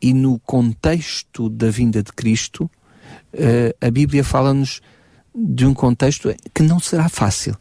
e 0.00 0.12
no 0.12 0.38
contexto 0.40 1.48
da 1.48 1.70
vinda 1.70 2.02
de 2.02 2.12
Cristo, 2.12 2.70
uh, 3.34 3.86
a 3.86 3.90
Bíblia 3.90 4.24
fala-nos 4.24 4.80
de 5.34 5.66
um 5.66 5.74
contexto 5.74 6.34
que 6.54 6.62
não 6.62 6.80
será 6.80 7.08
fácil. 7.08 7.56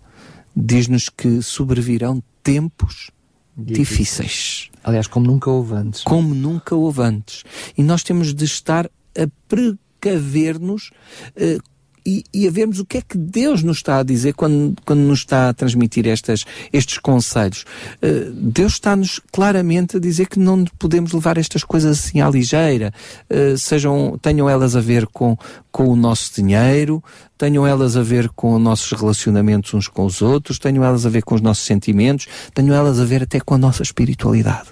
Diz-nos 0.56 1.10
que 1.10 1.41
sobrevirão 1.41 2.24
tempos 2.41 3.12
difíceis. 3.56 4.70
Aliás, 4.84 5.08
como 5.08 5.25
nunca 5.25 5.50
houve 5.50 5.74
antes. 5.74 6.03
Como 6.03 6.34
nunca 6.34 6.75
houve 6.75 7.01
antes. 7.01 7.44
E 7.77 7.84
nós 7.84 8.03
temos 8.03 8.34
de 8.34 8.46
estar 8.46 8.86
a 8.86 9.27
precaver-nos 9.48 10.91
uh, 11.36 11.62
e, 12.08 12.24
e 12.34 12.48
a 12.48 12.52
vermos 12.52 12.80
o 12.80 12.86
que 12.86 13.00
é 13.00 13.02
que 13.02 13.18
Deus 13.18 13.62
nos 13.62 13.78
está 13.78 14.00
a 14.00 14.04
dizer 14.04 14.34
quando, 14.34 14.74
quando 14.86 15.02
nos 15.02 15.20
está 15.20 15.50
a 15.50 15.54
transmitir 15.54 16.08
estas, 16.08 16.46
estes 16.72 16.98
conselhos. 17.00 17.66
Uh, 18.02 18.32
Deus 18.32 18.74
está-nos 18.74 19.20
claramente 19.30 19.98
a 19.98 20.00
dizer 20.00 20.28
que 20.28 20.40
não 20.40 20.64
podemos 20.80 21.12
levar 21.12 21.38
estas 21.38 21.66
coisas 21.66 22.00
assim 22.00 22.22
à 22.22 22.30
ligeira, 22.30 22.94
uh, 23.30 23.58
sejam, 23.58 24.18
tenham 24.22 24.50
elas 24.50 24.74
a 24.74 24.80
ver 24.80 25.06
com, 25.08 25.38
com 25.70 25.90
o 25.90 25.98
nosso 25.98 26.34
dinheiro, 26.34 27.04
tenham 27.38 27.68
elas 27.68 27.98
a 27.98 28.02
ver 28.02 28.30
com 28.30 28.56
os 28.56 28.62
nossos 28.62 28.98
relacionamentos 28.98 29.74
uns 29.74 29.90
com 29.90 30.06
os 30.06 30.22
outros, 30.22 30.58
tenham 30.58 30.86
elas 30.86 31.06
a 31.06 31.10
ver 31.10 31.24
com 31.24 31.36
os 31.36 31.42
nossos 31.42 31.66
sentimentos, 31.66 32.26
tenham 32.54 32.74
elas 32.74 33.02
a 33.02 33.04
ver 33.06 33.24
até 33.24 33.42
com 33.42 33.54
a 33.54 33.58
nossa 33.58 33.84
espiritualidade. 33.84 34.70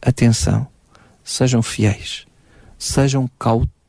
Atenção, 0.00 0.66
sejam 1.22 1.62
fiéis, 1.62 2.24
sejam 2.78 3.28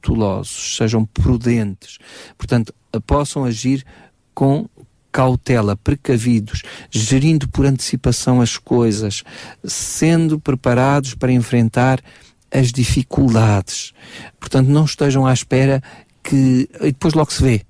cautelosos, 0.01 0.75
sejam 0.77 1.05
prudentes. 1.05 1.99
Portanto, 2.37 2.73
possam 3.05 3.45
agir 3.45 3.85
com 4.33 4.67
cautela, 5.11 5.75
precavidos, 5.75 6.63
gerindo 6.89 7.47
por 7.47 7.65
antecipação 7.65 8.41
as 8.41 8.57
coisas, 8.57 9.23
sendo 9.63 10.39
preparados 10.39 11.13
para 11.13 11.31
enfrentar 11.31 12.01
as 12.49 12.71
dificuldades. 12.71 13.93
Portanto, 14.39 14.67
não 14.67 14.85
estejam 14.85 15.25
à 15.25 15.33
espera 15.33 15.81
que. 16.23 16.69
E 16.81 16.85
depois 16.85 17.13
logo 17.13 17.31
se 17.31 17.43
vê. 17.43 17.61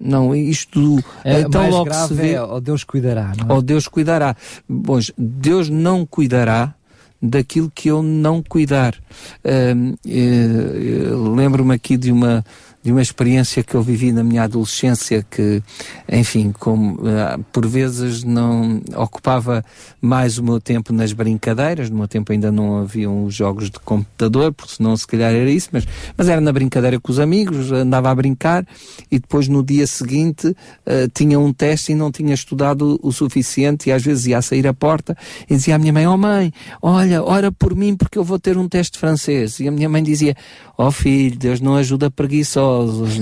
Não, 0.00 0.32
isto 0.32 1.02
é, 1.24 1.40
então 1.40 1.62
mais 1.62 1.74
logo 1.74 1.86
grave 1.86 2.08
se 2.08 2.14
vê. 2.14 2.32
É, 2.34 2.42
ou 2.42 2.60
Deus 2.60 2.84
cuidará, 2.84 3.32
não 3.36 3.50
é? 3.50 3.52
Ou 3.52 3.62
Deus 3.62 3.88
cuidará. 3.88 4.36
Pois, 4.84 5.10
Deus 5.18 5.68
não 5.68 6.06
cuidará 6.06 6.74
daquilo 7.20 7.70
que 7.74 7.88
eu 7.88 8.02
não 8.02 8.42
cuidar. 8.42 8.94
Uh, 9.44 9.94
uh, 10.06 11.34
Lembro-me 11.34 11.74
aqui 11.74 11.96
de 11.96 12.12
uma 12.12 12.44
de 12.88 12.92
uma 12.92 13.02
experiência 13.02 13.62
que 13.62 13.74
eu 13.74 13.82
vivi 13.82 14.12
na 14.12 14.24
minha 14.24 14.44
adolescência 14.44 15.22
que, 15.30 15.62
enfim, 16.10 16.52
como 16.58 16.94
uh, 16.94 17.44
por 17.52 17.66
vezes 17.66 18.24
não 18.24 18.80
ocupava 18.96 19.62
mais 20.00 20.38
o 20.38 20.42
meu 20.42 20.58
tempo 20.58 20.90
nas 20.90 21.12
brincadeiras, 21.12 21.90
no 21.90 21.98
meu 21.98 22.08
tempo 22.08 22.32
ainda 22.32 22.50
não 22.50 22.78
haviam 22.78 23.24
os 23.24 23.34
jogos 23.34 23.70
de 23.70 23.78
computador, 23.78 24.54
porque 24.54 24.76
senão 24.76 24.96
se 24.96 25.06
calhar 25.06 25.34
era 25.34 25.50
isso, 25.50 25.68
mas, 25.70 25.86
mas 26.16 26.28
era 26.30 26.40
na 26.40 26.50
brincadeira 26.50 26.98
com 26.98 27.12
os 27.12 27.18
amigos, 27.18 27.70
andava 27.70 28.08
a 28.08 28.14
brincar 28.14 28.66
e 29.10 29.18
depois 29.18 29.48
no 29.48 29.62
dia 29.62 29.86
seguinte 29.86 30.48
uh, 30.48 30.56
tinha 31.12 31.38
um 31.38 31.52
teste 31.52 31.92
e 31.92 31.94
não 31.94 32.10
tinha 32.10 32.32
estudado 32.32 32.98
o 33.02 33.12
suficiente 33.12 33.90
e 33.90 33.92
às 33.92 34.02
vezes 34.02 34.28
ia 34.28 34.38
a 34.38 34.42
sair 34.42 34.66
à 34.66 34.72
porta 34.72 35.14
e 35.42 35.54
dizia 35.54 35.74
à 35.74 35.78
minha 35.78 35.92
mãe, 35.92 36.06
oh 36.06 36.16
mãe, 36.16 36.54
olha, 36.80 37.22
ora 37.22 37.52
por 37.52 37.74
mim 37.74 37.94
porque 37.94 38.18
eu 38.18 38.24
vou 38.24 38.38
ter 38.38 38.56
um 38.56 38.66
teste 38.66 38.98
francês. 38.98 39.60
E 39.60 39.68
a 39.68 39.70
minha 39.70 39.90
mãe 39.90 40.02
dizia, 40.02 40.34
oh 40.78 40.90
filho, 40.90 41.36
Deus 41.36 41.60
não 41.60 41.76
ajuda 41.76 42.10
preguiçosos 42.10 42.77
idosos. 42.78 43.18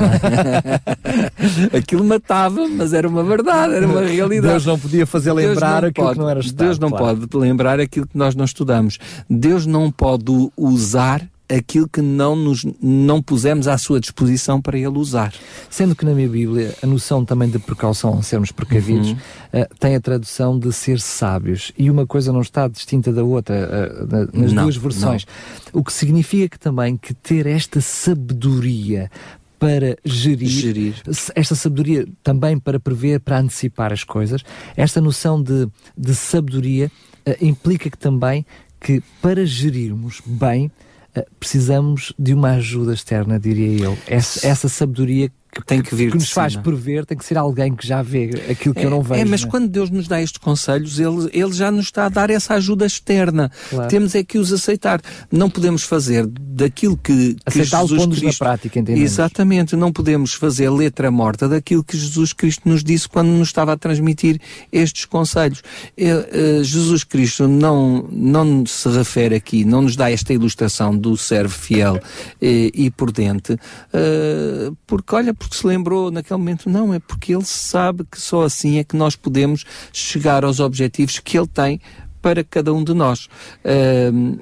É? 1.73 1.77
Aquilo 1.79 2.05
matava, 2.05 2.69
mas 2.69 2.93
era 2.93 3.09
uma 3.09 3.23
verdade, 3.23 3.75
era 3.75 3.87
uma 3.87 4.03
realidade. 4.03 4.53
Deus 4.53 4.67
não 4.67 4.79
podia 4.79 5.07
fazer 5.07 5.33
lembrar 5.33 5.85
aquilo 5.85 6.07
pode, 6.07 6.19
que 6.19 6.23
não 6.23 6.31
era 6.31 6.41
estudado. 6.41 6.67
Deus 6.67 6.79
não 6.79 6.91
claro. 6.91 7.19
pode 7.19 7.37
lembrar 7.37 7.81
aquilo 7.81 8.07
que 8.07 8.17
nós 8.17 8.35
não 8.35 8.45
estudamos. 8.45 8.99
Deus 9.29 9.67
não 9.67 9.91
pode 9.91 10.51
usar 10.57 11.27
aquilo 11.49 11.89
que 11.89 12.03
não 12.03 12.35
nos 12.35 12.65
não 12.83 13.23
pusemos 13.23 13.69
à 13.69 13.79
sua 13.79 14.01
disposição 14.01 14.61
para 14.61 14.77
ele 14.77 14.99
usar. 14.99 15.33
Sendo 15.71 15.95
que 15.95 16.05
na 16.05 16.13
minha 16.13 16.29
Bíblia 16.29 16.75
a 16.83 16.87
noção 16.87 17.25
também 17.25 17.49
de 17.49 17.59
precaução, 17.59 18.21
sermos 18.23 18.51
precavidos, 18.51 19.11
uhum. 19.11 19.17
uh, 19.63 19.75
tem 19.79 19.95
a 19.95 20.01
tradução 20.01 20.59
de 20.59 20.73
ser 20.73 21.01
sábios 21.01 21.73
e 21.79 21.91
uma 21.91 22.07
coisa 22.07 22.33
não 22.33 22.41
está 22.41 22.67
distinta 22.69 23.13
da 23.13 23.23
outra 23.23 23.55
uh, 23.55 24.39
nas 24.39 24.53
não, 24.53 24.65
duas 24.65 24.77
versões. 24.77 25.25
Não. 25.73 25.81
O 25.81 25.85
que 25.85 25.93
significa 25.93 26.49
que 26.49 26.59
também 26.59 26.97
que 26.97 27.15
ter 27.15 27.47
esta 27.47 27.81
sabedoria 27.81 29.11
para 29.59 29.97
gerir, 30.05 30.49
gerir, 30.49 31.03
esta 31.35 31.55
sabedoria 31.55 32.07
também 32.23 32.59
para 32.59 32.79
prever, 32.79 33.21
para 33.21 33.39
antecipar 33.39 33.93
as 33.93 34.05
coisas, 34.05 34.43
esta 34.77 35.01
noção 35.01 35.43
de, 35.43 35.69
de 35.97 36.15
sabedoria 36.15 36.91
uh, 37.27 37.45
implica 37.45 37.91
que 37.91 37.99
também 37.99 38.45
que 38.81 39.03
para 39.23 39.47
gerirmos 39.47 40.21
bem 40.25 40.71
uh, 41.17 41.25
precisamos 41.41 42.13
de 42.19 42.35
uma 42.35 42.53
ajuda 42.53 42.93
externa, 42.93 43.39
diria 43.39 43.85
eu. 43.85 43.99
Essa, 44.07 44.47
essa 44.47 44.69
sabedoria 44.69 45.31
que 45.61 45.67
tem 45.67 45.83
que 45.83 45.95
vir 45.95 46.11
que 46.11 46.19
nos 46.19 46.31
faz 46.31 46.57
prever 46.57 47.07
tem 47.07 47.17
que 47.17 47.25
ser 47.25 47.39
alguém 47.39 47.75
que 47.75 47.87
já 47.87 48.03
vê 48.03 48.31
aquilo 48.51 48.75
que 48.75 48.81
é, 48.81 48.85
eu 48.85 48.91
não 48.91 49.03
vejo. 49.03 49.21
É, 49.21 49.25
mas 49.25 49.45
né? 49.45 49.51
quando 49.51 49.69
Deus 49.69 49.91
nos 49.91 50.07
dá 50.07 50.21
estes 50.21 50.39
conselhos, 50.39 50.99
ele, 50.99 51.31
ele 51.33 51.53
já 51.53 51.71
nos 51.71 51.87
está 51.87 52.07
a 52.07 52.09
dar 52.09 52.31
essa 52.31 52.55
ajuda 52.55 52.87
externa. 52.87 53.51
Claro. 53.71 53.89
Temos 53.89 54.15
é 54.15 54.23
que 54.23 54.39
os 54.39 54.53
aceitar. 54.53 55.01
Não 55.31 55.49
podemos 55.49 55.83
fazer 55.83 56.27
daquilo 56.27 56.97
que, 56.97 57.35
que 57.35 57.41
Aceitar 57.47 57.83
Jesus 57.87 58.07
Cristo... 58.07 58.25
na 58.25 58.33
prática, 58.33 58.79
entendemos. 58.79 59.11
Exatamente, 59.11 59.77
não 59.77 59.93
podemos 59.93 60.35
fazer 60.35 60.71
letra 60.71 61.11
morta 61.11 61.49
daquilo 61.49 61.85
que 61.85 61.97
Jesus 61.97 62.33
Cristo 62.33 62.69
nos 62.69 62.83
disse 62.83 63.09
quando 63.09 63.29
nos 63.29 63.49
estava 63.49 63.73
a 63.73 63.77
transmitir 63.77 64.41
estes 64.73 65.05
conselhos. 65.05 65.63
Uh, 65.99 66.65
Jesus 66.65 67.05
Cristo 67.05 67.47
não, 67.47 68.07
não 68.11 68.65
se 68.67 68.89
refere 68.89 69.35
aqui, 69.35 69.65
não 69.65 69.83
nos 69.83 69.97
dá 69.97 70.11
esta 70.11 70.33
ilustração 70.33 70.97
do 70.97 71.17
servo 71.17 71.55
fiel 71.55 72.01
e, 72.41 72.73
e 72.75 72.91
prudente, 72.91 73.53
uh, 73.53 74.77
porque 74.87 75.15
olha, 75.15 75.35
porque 75.47 75.57
se 75.57 75.67
lembrou 75.67 76.11
naquele 76.11 76.39
momento, 76.39 76.69
não, 76.69 76.93
é 76.93 76.99
porque 76.99 77.33
ele 77.35 77.45
sabe 77.45 78.05
que 78.05 78.21
só 78.21 78.43
assim 78.43 78.79
é 78.79 78.85
que 78.85 78.97
nós 78.97 79.15
podemos 79.15 79.65
chegar 79.93 80.45
aos 80.45 80.59
objetivos 80.59 81.21
que 81.21 81.39
ele 81.39 81.47
tem 81.47 81.81
para 82.21 82.43
cada 82.43 82.75
um 82.75 82.83
de 82.83 82.93
nós. 82.93 83.29
Uh, 83.65 84.39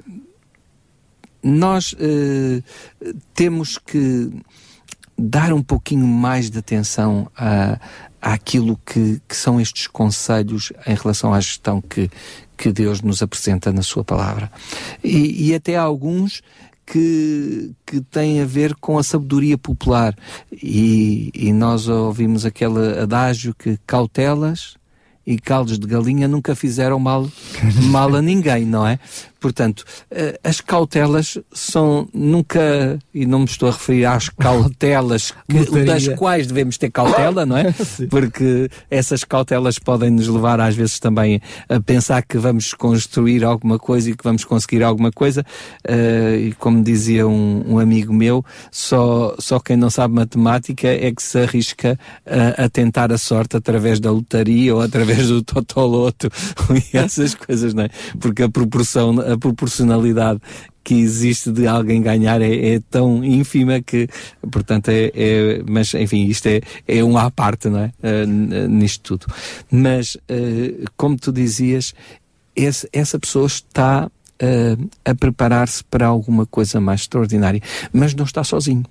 nós 1.43 1.93
uh, 1.93 2.63
temos 3.35 3.77
que 3.77 4.31
dar 5.17 5.53
um 5.53 5.61
pouquinho 5.61 6.07
mais 6.07 6.49
de 6.49 6.57
atenção 6.57 7.29
a, 7.37 7.79
àquilo 8.19 8.79
que, 8.83 9.21
que 9.27 9.35
são 9.35 9.61
estes 9.61 9.85
conselhos 9.85 10.73
em 10.87 10.95
relação 10.95 11.33
à 11.33 11.39
gestão 11.39 11.79
que, 11.79 12.09
que 12.57 12.71
Deus 12.71 13.01
nos 13.01 13.21
apresenta 13.21 13.71
na 13.71 13.83
Sua 13.83 14.03
palavra. 14.03 14.51
E, 15.03 15.49
e 15.49 15.55
até 15.55 15.75
alguns 15.75 16.41
que, 16.85 17.73
que 17.85 18.01
tem 18.01 18.41
a 18.41 18.45
ver 18.45 18.75
com 18.75 18.97
a 18.97 19.03
sabedoria 19.03 19.57
popular. 19.57 20.15
E, 20.51 21.31
e 21.33 21.51
nós 21.51 21.87
ouvimos 21.87 22.45
aquele 22.45 22.99
adágio 22.99 23.55
que 23.55 23.77
cautelas 23.85 24.75
e 25.25 25.39
caldos 25.39 25.79
de 25.79 25.87
galinha 25.87 26.27
nunca 26.27 26.55
fizeram 26.55 26.99
mal, 26.99 27.27
mal 27.89 28.15
a 28.15 28.21
ninguém, 28.21 28.65
não 28.65 28.85
é? 28.85 28.99
Portanto, 29.39 29.83
eh, 30.09 30.39
as 30.43 30.61
cautelas 30.61 31.37
são 31.51 32.07
nunca, 32.13 32.99
e 33.13 33.25
não 33.25 33.39
me 33.39 33.45
estou 33.45 33.69
a 33.69 33.71
referir 33.71 34.05
às 34.05 34.29
cautelas 34.29 35.33
que, 35.47 35.83
das 35.83 36.07
quais 36.09 36.47
devemos 36.47 36.77
ter 36.77 36.89
cautela, 36.89 37.45
não 37.45 37.57
é? 37.57 37.73
Porque 38.09 38.69
essas 38.89 39.23
cautelas 39.23 39.77
podem 39.77 40.09
nos 40.09 40.27
levar 40.27 40.59
às 40.59 40.75
vezes 40.75 40.99
também 40.99 41.41
a 41.69 41.79
pensar 41.79 42.23
que 42.23 42.37
vamos 42.37 42.73
construir 42.73 43.43
alguma 43.43 43.77
coisa 43.77 44.09
e 44.09 44.15
que 44.15 44.23
vamos 44.23 44.43
conseguir 44.43 44.83
alguma 44.83 45.11
coisa. 45.11 45.45
Uh, 45.87 46.35
e 46.35 46.53
como 46.53 46.83
dizia 46.83 47.27
um, 47.27 47.73
um, 47.73 47.79
amigo 47.79 48.13
meu, 48.13 48.43
só, 48.71 49.35
só 49.39 49.59
quem 49.59 49.77
não 49.77 49.89
sabe 49.89 50.13
matemática 50.13 50.87
é 50.87 51.11
que 51.11 51.21
se 51.21 51.39
arrisca 51.39 51.99
a, 52.25 52.65
a 52.65 52.69
tentar 52.69 53.11
a 53.11 53.17
sorte 53.17 53.57
através 53.57 53.99
da 53.99 54.11
lotaria 54.11 54.73
ou 54.73 54.81
através 54.81 55.27
do 55.27 55.41
totoloto 55.41 56.29
e 56.93 56.97
essas 56.97 57.35
coisas, 57.35 57.73
não 57.73 57.83
é? 57.83 57.89
Porque 58.19 58.43
a 58.43 58.49
proporção, 58.49 59.15
a 59.33 59.37
proporcionalidade 59.37 60.39
que 60.85 60.93
existe 60.93 61.51
de 61.51 61.65
alguém 61.65 61.99
ganhar 61.99 62.39
é, 62.43 62.75
é 62.75 62.79
tão 62.91 63.23
ínfima 63.23 63.81
que, 63.81 64.07
portanto, 64.51 64.89
é, 64.89 65.11
é, 65.15 65.63
mas 65.67 65.91
enfim, 65.95 66.25
isto 66.27 66.45
é, 66.45 66.61
é 66.87 67.03
um 67.03 67.17
à 67.17 67.31
parte, 67.31 67.67
não 67.69 67.79
é? 67.79 67.91
Uh, 68.03 68.67
nisto 68.67 69.17
tudo. 69.17 69.33
Mas, 69.71 70.13
uh, 70.13 70.85
como 70.95 71.17
tu 71.17 71.33
dizias, 71.33 71.95
esse, 72.55 72.87
essa 72.93 73.17
pessoa 73.17 73.47
está 73.47 74.05
uh, 74.05 74.89
a 75.03 75.15
preparar-se 75.15 75.83
para 75.85 76.05
alguma 76.05 76.45
coisa 76.45 76.79
mais 76.79 77.01
extraordinária, 77.01 77.61
mas 77.91 78.13
não 78.13 78.23
está 78.23 78.43
sozinho. 78.43 78.85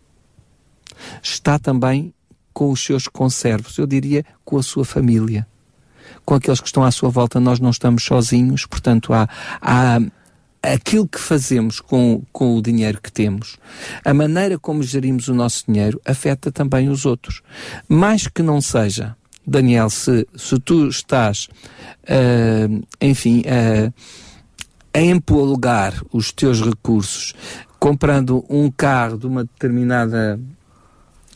Está 1.22 1.60
também 1.60 2.12
com 2.52 2.70
os 2.70 2.84
seus 2.84 3.06
conservos, 3.06 3.78
eu 3.78 3.86
diria 3.86 4.24
com 4.44 4.56
a 4.58 4.62
sua 4.64 4.84
família, 4.84 5.46
com 6.24 6.34
aqueles 6.34 6.60
que 6.60 6.66
estão 6.66 6.82
à 6.82 6.90
sua 6.90 7.08
volta. 7.08 7.38
Nós 7.38 7.60
não 7.60 7.70
estamos 7.70 8.02
sozinhos, 8.04 8.66
portanto, 8.66 9.12
há, 9.12 9.28
há 9.60 10.00
aquilo 10.72 11.06
que 11.06 11.18
fazemos 11.18 11.80
com, 11.80 12.22
com 12.32 12.56
o 12.56 12.62
dinheiro 12.62 13.00
que 13.00 13.12
temos, 13.12 13.58
a 14.04 14.14
maneira 14.14 14.58
como 14.58 14.82
gerimos 14.82 15.28
o 15.28 15.34
nosso 15.34 15.64
dinheiro, 15.66 16.00
afeta 16.04 16.50
também 16.50 16.88
os 16.88 17.04
outros. 17.04 17.42
Mais 17.88 18.26
que 18.26 18.42
não 18.42 18.60
seja, 18.60 19.16
Daniel, 19.46 19.90
se, 19.90 20.26
se 20.36 20.58
tu 20.60 20.88
estás, 20.88 21.48
uh, 22.04 22.86
enfim, 23.00 23.40
uh, 23.40 23.92
a 24.92 25.00
empolgar 25.00 26.00
os 26.12 26.32
teus 26.32 26.60
recursos 26.62 27.34
comprando 27.84 28.42
um 28.48 28.70
carro 28.70 29.18
de 29.18 29.26
uma 29.26 29.44
determinada 29.44 30.40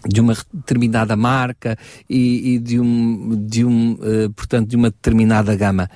de 0.06 0.20
uma 0.20 0.36
determinada 0.52 1.16
marca 1.16 1.76
e, 2.08 2.54
e 2.54 2.58
de 2.58 2.78
um, 2.78 3.46
de 3.46 3.64
um 3.64 3.92
uh, 3.92 4.30
portanto, 4.34 4.68
de 4.68 4.76
uma 4.76 4.90
determinada 4.90 5.54
gama. 5.56 5.90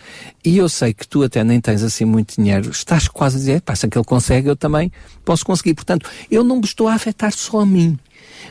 E 0.44 0.56
eu 0.56 0.68
sei 0.68 0.92
que 0.92 1.06
tu 1.06 1.22
até 1.22 1.44
nem 1.44 1.60
tens 1.60 1.82
assim 1.82 2.04
muito 2.04 2.36
dinheiro, 2.36 2.70
estás 2.70 3.06
quase 3.06 3.36
a 3.36 3.38
dizer, 3.38 3.60
pá, 3.60 3.74
se 3.76 3.86
aquele 3.86 4.04
consegue, 4.04 4.48
eu 4.48 4.56
também 4.56 4.90
posso 5.24 5.44
conseguir. 5.44 5.74
Portanto, 5.74 6.08
eu 6.30 6.42
não 6.42 6.56
me 6.56 6.64
estou 6.64 6.88
a 6.88 6.94
afetar 6.94 7.32
só 7.32 7.60
a 7.60 7.66
mim. 7.66 7.98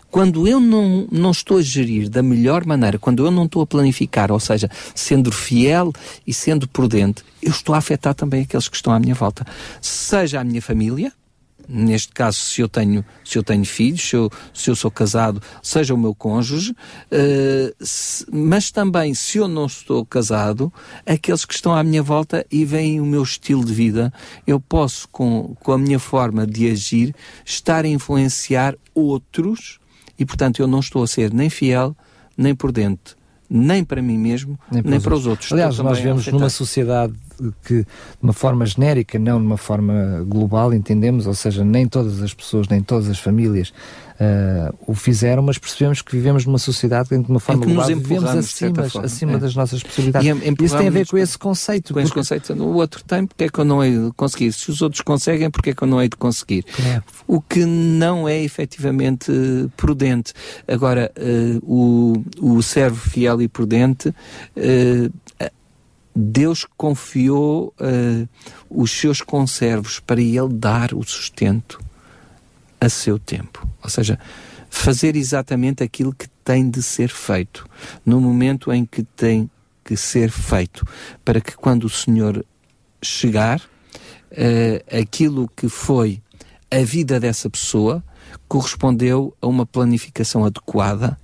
Quando 0.09 0.47
eu 0.47 0.59
não, 0.59 1.07
não 1.11 1.31
estou 1.31 1.57
a 1.57 1.61
gerir 1.61 2.09
da 2.09 2.21
melhor 2.21 2.65
maneira, 2.65 2.99
quando 2.99 3.25
eu 3.25 3.31
não 3.31 3.45
estou 3.45 3.61
a 3.61 3.67
planificar, 3.67 4.31
ou 4.31 4.39
seja, 4.39 4.69
sendo 4.93 5.31
fiel 5.31 5.91
e 6.25 6.33
sendo 6.33 6.67
prudente, 6.67 7.23
eu 7.41 7.51
estou 7.51 7.73
a 7.73 7.77
afetar 7.77 8.13
também 8.13 8.43
aqueles 8.43 8.67
que 8.67 8.75
estão 8.75 8.93
à 8.93 8.99
minha 8.99 9.15
volta. 9.15 9.45
Seja 9.81 10.39
a 10.39 10.43
minha 10.43 10.61
família, 10.61 11.11
neste 11.71 12.13
caso, 12.13 12.37
se 12.37 12.61
eu 12.61 12.67
tenho, 12.67 13.03
se 13.23 13.37
eu 13.37 13.43
tenho 13.43 13.65
filhos, 13.65 14.01
se 14.01 14.15
eu, 14.15 14.29
se 14.53 14.69
eu 14.69 14.75
sou 14.75 14.91
casado, 14.91 15.41
seja 15.63 15.93
o 15.93 15.97
meu 15.97 16.13
cônjuge, 16.13 16.71
uh, 16.71 17.85
se, 17.85 18.25
mas 18.31 18.71
também, 18.71 19.13
se 19.13 19.37
eu 19.37 19.47
não 19.47 19.65
estou 19.65 20.05
casado, 20.05 20.71
aqueles 21.05 21.45
que 21.45 21.53
estão 21.53 21.73
à 21.73 21.83
minha 21.83 22.03
volta 22.03 22.45
e 22.51 22.65
veem 22.65 22.99
o 22.99 23.05
meu 23.05 23.23
estilo 23.23 23.63
de 23.63 23.73
vida, 23.73 24.13
eu 24.45 24.59
posso, 24.59 25.07
com, 25.09 25.55
com 25.61 25.71
a 25.71 25.77
minha 25.77 25.99
forma 25.99 26.45
de 26.45 26.69
agir, 26.69 27.15
estar 27.45 27.85
a 27.85 27.87
influenciar 27.87 28.75
outros 28.93 29.79
e, 30.19 30.25
portanto, 30.25 30.61
eu 30.61 30.67
não 30.67 30.79
estou 30.79 31.03
a 31.03 31.07
ser 31.07 31.33
nem 31.33 31.49
fiel, 31.49 31.95
nem 32.37 32.53
prudente 32.53 33.20
nem 33.53 33.83
para 33.83 34.01
mim 34.01 34.17
mesmo, 34.17 34.57
nem 34.71 34.81
para, 34.81 34.89
nem 34.89 34.97
os, 34.97 35.03
para 35.03 35.13
os 35.13 35.27
outros. 35.27 35.51
Aliás, 35.51 35.77
nós 35.79 35.97
vivemos 35.97 36.25
numa 36.27 36.49
sociedade 36.49 37.13
que, 37.65 37.81
de 37.81 37.87
uma 38.21 38.31
forma 38.31 38.65
genérica, 38.65 39.19
não 39.19 39.39
de 39.39 39.45
uma 39.45 39.57
forma 39.57 40.23
global, 40.25 40.73
entendemos, 40.73 41.27
ou 41.27 41.33
seja, 41.33 41.65
nem 41.65 41.85
todas 41.85 42.21
as 42.21 42.33
pessoas, 42.33 42.69
nem 42.69 42.81
todas 42.81 43.09
as 43.09 43.19
famílias 43.19 43.73
uh, 44.21 44.75
o 44.85 44.93
fizeram, 44.93 45.41
mas 45.41 45.57
percebemos 45.57 46.01
que 46.01 46.11
vivemos 46.11 46.45
numa 46.45 46.59
sociedade 46.59 47.13
em 47.15 47.21
que, 47.21 47.25
de 47.25 47.31
uma 47.31 47.39
forma 47.39 47.65
global, 47.65 47.87
vivemos 47.87 48.29
acima, 48.29 48.83
acima 49.03 49.33
é. 49.33 49.37
das 49.37 49.55
nossas 49.55 49.81
possibilidades. 49.81 50.27
E 50.27 50.63
Isso 50.63 50.77
tem 50.77 50.87
a 50.87 50.91
ver 50.91 51.07
com 51.07 51.17
esse 51.17 51.37
conceito. 51.37 51.87
Com 51.87 51.93
porque... 51.95 52.05
esse 52.05 52.13
conceito. 52.13 52.53
O 52.53 52.75
outro 52.75 53.03
tem, 53.03 53.25
porque 53.25 53.45
é 53.45 53.49
que 53.49 53.59
eu 53.59 53.65
não 53.65 53.83
hei 53.83 53.97
de 53.97 54.11
conseguir? 54.13 54.53
Se 54.53 54.69
os 54.69 54.81
outros 54.81 55.01
conseguem, 55.01 55.49
porque 55.49 55.71
é 55.71 55.73
que 55.73 55.81
eu 55.81 55.87
não 55.87 56.01
hei 56.01 56.07
de 56.07 56.17
conseguir? 56.17 56.63
É. 56.85 57.01
O 57.27 57.41
que 57.41 57.65
não 57.65 58.29
é 58.29 58.41
efetivamente 58.41 59.31
prudente. 59.75 60.33
Agora, 60.67 61.11
uh, 61.17 61.59
o, 62.39 62.57
o 62.57 62.61
servo 62.61 62.97
fiel 62.97 63.41
e 63.41 63.47
prudente 63.47 64.09
uh, 64.09 65.13
Deus 66.13 66.67
confiou 66.75 67.73
os 68.69 68.91
seus 68.91 69.21
conservos 69.21 70.01
para 70.01 70.19
ele 70.19 70.49
dar 70.49 70.93
o 70.93 71.01
sustento 71.03 71.79
a 72.81 72.89
seu 72.89 73.19
tempo. 73.19 73.65
Ou 73.83 73.89
seja, 73.89 74.19
fazer 74.69 75.15
exatamente 75.15 75.83
aquilo 75.83 76.13
que 76.13 76.27
tem 76.43 76.67
de 76.67 76.81
ser 76.81 77.09
feito, 77.09 77.67
no 78.03 78.19
momento 78.19 78.73
em 78.73 78.83
que 78.83 79.03
tem 79.03 79.49
que 79.83 79.95
ser 79.95 80.31
feito, 80.31 80.85
para 81.23 81.39
que 81.39 81.55
quando 81.55 81.83
o 81.83 81.89
Senhor 81.89 82.43
chegar, 83.01 83.59
uh, 83.61 84.99
aquilo 84.99 85.47
que 85.55 85.69
foi 85.69 86.21
a 86.71 86.83
vida 86.83 87.19
dessa 87.19 87.49
pessoa 87.49 88.03
correspondeu 88.47 89.35
a 89.41 89.47
uma 89.47 89.65
planificação 89.65 90.43
adequada, 90.43 91.17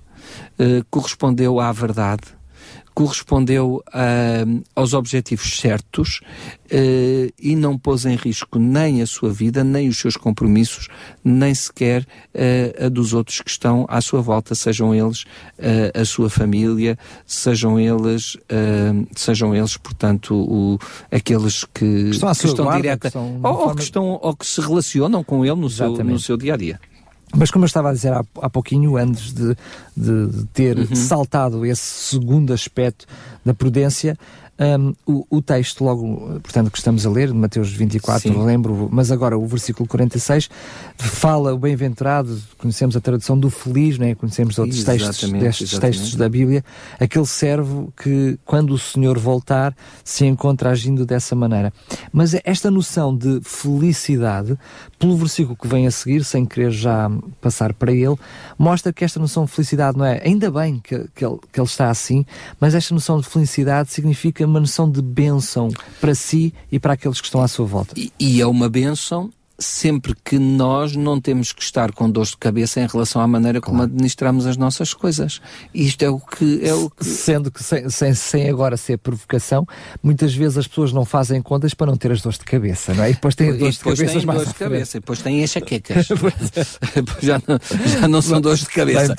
uh, 0.58 0.84
correspondeu 0.90 1.58
à 1.58 1.72
verdade, 1.72 2.37
correspondeu 2.98 3.80
uh, 3.86 4.64
aos 4.74 4.92
objetivos 4.92 5.60
certos 5.60 6.20
uh, 6.64 7.32
e 7.38 7.54
não 7.54 7.78
pôs 7.78 8.04
em 8.04 8.16
risco 8.16 8.58
nem 8.58 9.00
a 9.00 9.06
sua 9.06 9.30
vida, 9.30 9.62
nem 9.62 9.88
os 9.88 9.98
seus 9.98 10.16
compromissos, 10.16 10.88
nem 11.22 11.54
sequer 11.54 12.02
uh, 12.02 12.86
a 12.86 12.88
dos 12.88 13.14
outros 13.14 13.40
que 13.40 13.50
estão 13.50 13.86
à 13.88 14.00
sua 14.00 14.20
volta, 14.20 14.52
sejam 14.52 14.92
eles 14.92 15.24
a 15.94 16.04
sua 16.04 16.28
família, 16.28 16.98
sejam 17.26 17.78
eles, 17.78 18.36
sejam 19.14 19.54
eles, 19.54 19.76
portanto, 19.76 20.34
o, 20.34 20.78
aqueles 21.10 21.64
que, 21.64 22.04
que 22.04 22.10
estão, 22.10 22.32
que 22.32 22.46
estão 22.46 22.64
guarda, 22.64 22.82
direta, 22.82 23.10
que 23.10 23.18
ou, 23.18 23.36
ou, 23.42 23.74
que 23.74 23.82
estão, 23.82 24.18
ou 24.22 24.34
que 24.34 24.46
se 24.46 24.60
relacionam 24.60 25.22
com 25.22 25.44
ele 25.44 25.56
no, 25.56 25.68
seu, 25.68 25.92
no 25.92 26.18
seu 26.18 26.36
dia 26.36 26.54
a 26.54 26.56
dia. 26.56 26.80
Mas 27.36 27.50
como 27.50 27.64
eu 27.64 27.66
estava 27.66 27.90
a 27.90 27.92
dizer 27.92 28.12
há, 28.12 28.24
há 28.40 28.50
pouquinho, 28.50 28.96
antes 28.96 29.32
de, 29.32 29.56
de, 29.96 30.26
de 30.26 30.44
ter 30.46 30.78
uhum. 30.78 30.94
saltado 30.94 31.66
esse 31.66 31.82
segundo 31.82 32.52
aspecto 32.52 33.06
da 33.44 33.52
prudência, 33.52 34.16
um, 34.58 34.94
o, 35.06 35.26
o, 35.30 35.42
texto, 35.42 35.84
logo, 35.84 36.40
portanto, 36.40 36.70
que 36.70 36.78
estamos 36.78 37.06
a 37.06 37.10
ler, 37.10 37.28
de 37.28 37.34
Mateus 37.34 37.70
24, 37.70 38.32
Sim. 38.32 38.44
lembro, 38.44 38.88
mas 38.90 39.12
agora 39.12 39.38
o 39.38 39.46
versículo 39.46 39.88
46, 39.88 40.50
fala 40.96 41.54
o 41.54 41.58
bem-aventurado, 41.58 42.40
conhecemos 42.58 42.96
a 42.96 43.00
tradução 43.00 43.38
do 43.38 43.50
feliz, 43.50 43.98
né? 43.98 44.16
conhecemos 44.16 44.58
outros 44.58 44.82
textos, 44.82 45.30
destes 45.30 45.72
exatamente. 45.72 45.80
textos 45.80 46.16
da 46.16 46.28
Bíblia, 46.28 46.64
aquele 46.98 47.26
servo 47.26 47.92
que, 47.96 48.36
quando 48.44 48.74
o 48.74 48.78
Senhor 48.78 49.16
voltar, 49.16 49.76
se 50.02 50.26
encontra 50.26 50.70
agindo 50.70 51.06
dessa 51.06 51.36
maneira. 51.36 51.72
Mas 52.12 52.34
esta 52.44 52.68
noção 52.68 53.16
de 53.16 53.40
felicidade, 53.44 54.58
pelo 54.98 55.16
versículo 55.16 55.56
que 55.56 55.68
vem 55.68 55.86
a 55.86 55.90
seguir, 55.92 56.24
sem 56.24 56.44
querer 56.44 56.72
já 56.72 57.08
passar 57.40 57.72
para 57.72 57.92
ele, 57.92 58.16
mostra 58.58 58.92
que 58.92 59.04
esta 59.04 59.20
noção 59.20 59.44
de 59.44 59.52
felicidade 59.52 59.96
não 59.96 60.04
é, 60.04 60.20
ainda 60.24 60.50
bem 60.50 60.80
que, 60.80 61.06
que, 61.14 61.24
ele, 61.24 61.38
que 61.52 61.60
ele 61.60 61.66
está 61.66 61.90
assim, 61.90 62.26
mas 62.58 62.74
esta 62.74 62.92
noção 62.92 63.20
de 63.20 63.28
felicidade 63.28 63.92
significa 63.92 64.47
uma 64.48 64.60
noção 64.60 64.90
de 64.90 65.00
bênção 65.00 65.68
para 66.00 66.14
si 66.14 66.52
e 66.72 66.78
para 66.78 66.94
aqueles 66.94 67.20
que 67.20 67.26
estão 67.26 67.42
à 67.42 67.48
sua 67.48 67.66
volta. 67.66 67.94
E, 67.96 68.12
e 68.18 68.40
é 68.40 68.46
uma 68.46 68.68
bênção 68.68 69.30
sempre 69.58 70.14
que 70.24 70.38
nós 70.38 70.94
não 70.94 71.20
temos 71.20 71.52
que 71.52 71.62
estar 71.62 71.92
com 71.92 72.08
dor 72.08 72.26
de 72.26 72.36
cabeça 72.36 72.80
em 72.80 72.86
relação 72.86 73.20
à 73.20 73.26
maneira 73.26 73.60
como 73.60 73.78
claro. 73.78 73.90
administramos 73.90 74.46
as 74.46 74.56
nossas 74.56 74.94
coisas. 74.94 75.40
Isto 75.74 76.04
é 76.04 76.08
o 76.08 76.20
que 76.20 76.60
é 76.64 76.72
o 76.72 76.88
que... 76.88 77.04
Sendo 77.04 77.50
que 77.50 77.62
sem, 77.62 77.90
sem, 77.90 78.14
sem, 78.14 78.48
agora 78.48 78.76
ser 78.76 78.98
provocação, 78.98 79.66
muitas 80.00 80.32
vezes 80.32 80.58
as 80.58 80.68
pessoas 80.68 80.92
não 80.92 81.04
fazem 81.04 81.42
contas 81.42 81.74
para 81.74 81.88
não 81.88 81.96
ter 81.96 82.12
as 82.12 82.22
dores 82.22 82.38
de 82.38 82.44
cabeça, 82.44 82.94
não 82.94 83.02
é? 83.02 83.10
E 83.10 83.14
depois 83.14 83.34
têm 83.34 83.56
dores 83.56 83.78
de 83.78 83.84
cabeça 83.84 84.26
mais 84.26 84.38
dores 84.38 84.52
de 84.52 84.58
cabeça, 84.58 84.96
e 84.96 85.00
depois 85.00 85.22
têm 85.22 85.42
enxaquecas. 85.42 86.06
já, 87.20 87.42
não, 87.46 87.58
já 88.00 88.08
não 88.08 88.22
são 88.22 88.40
dores 88.40 88.60
de 88.60 88.66
cabeça. 88.66 89.16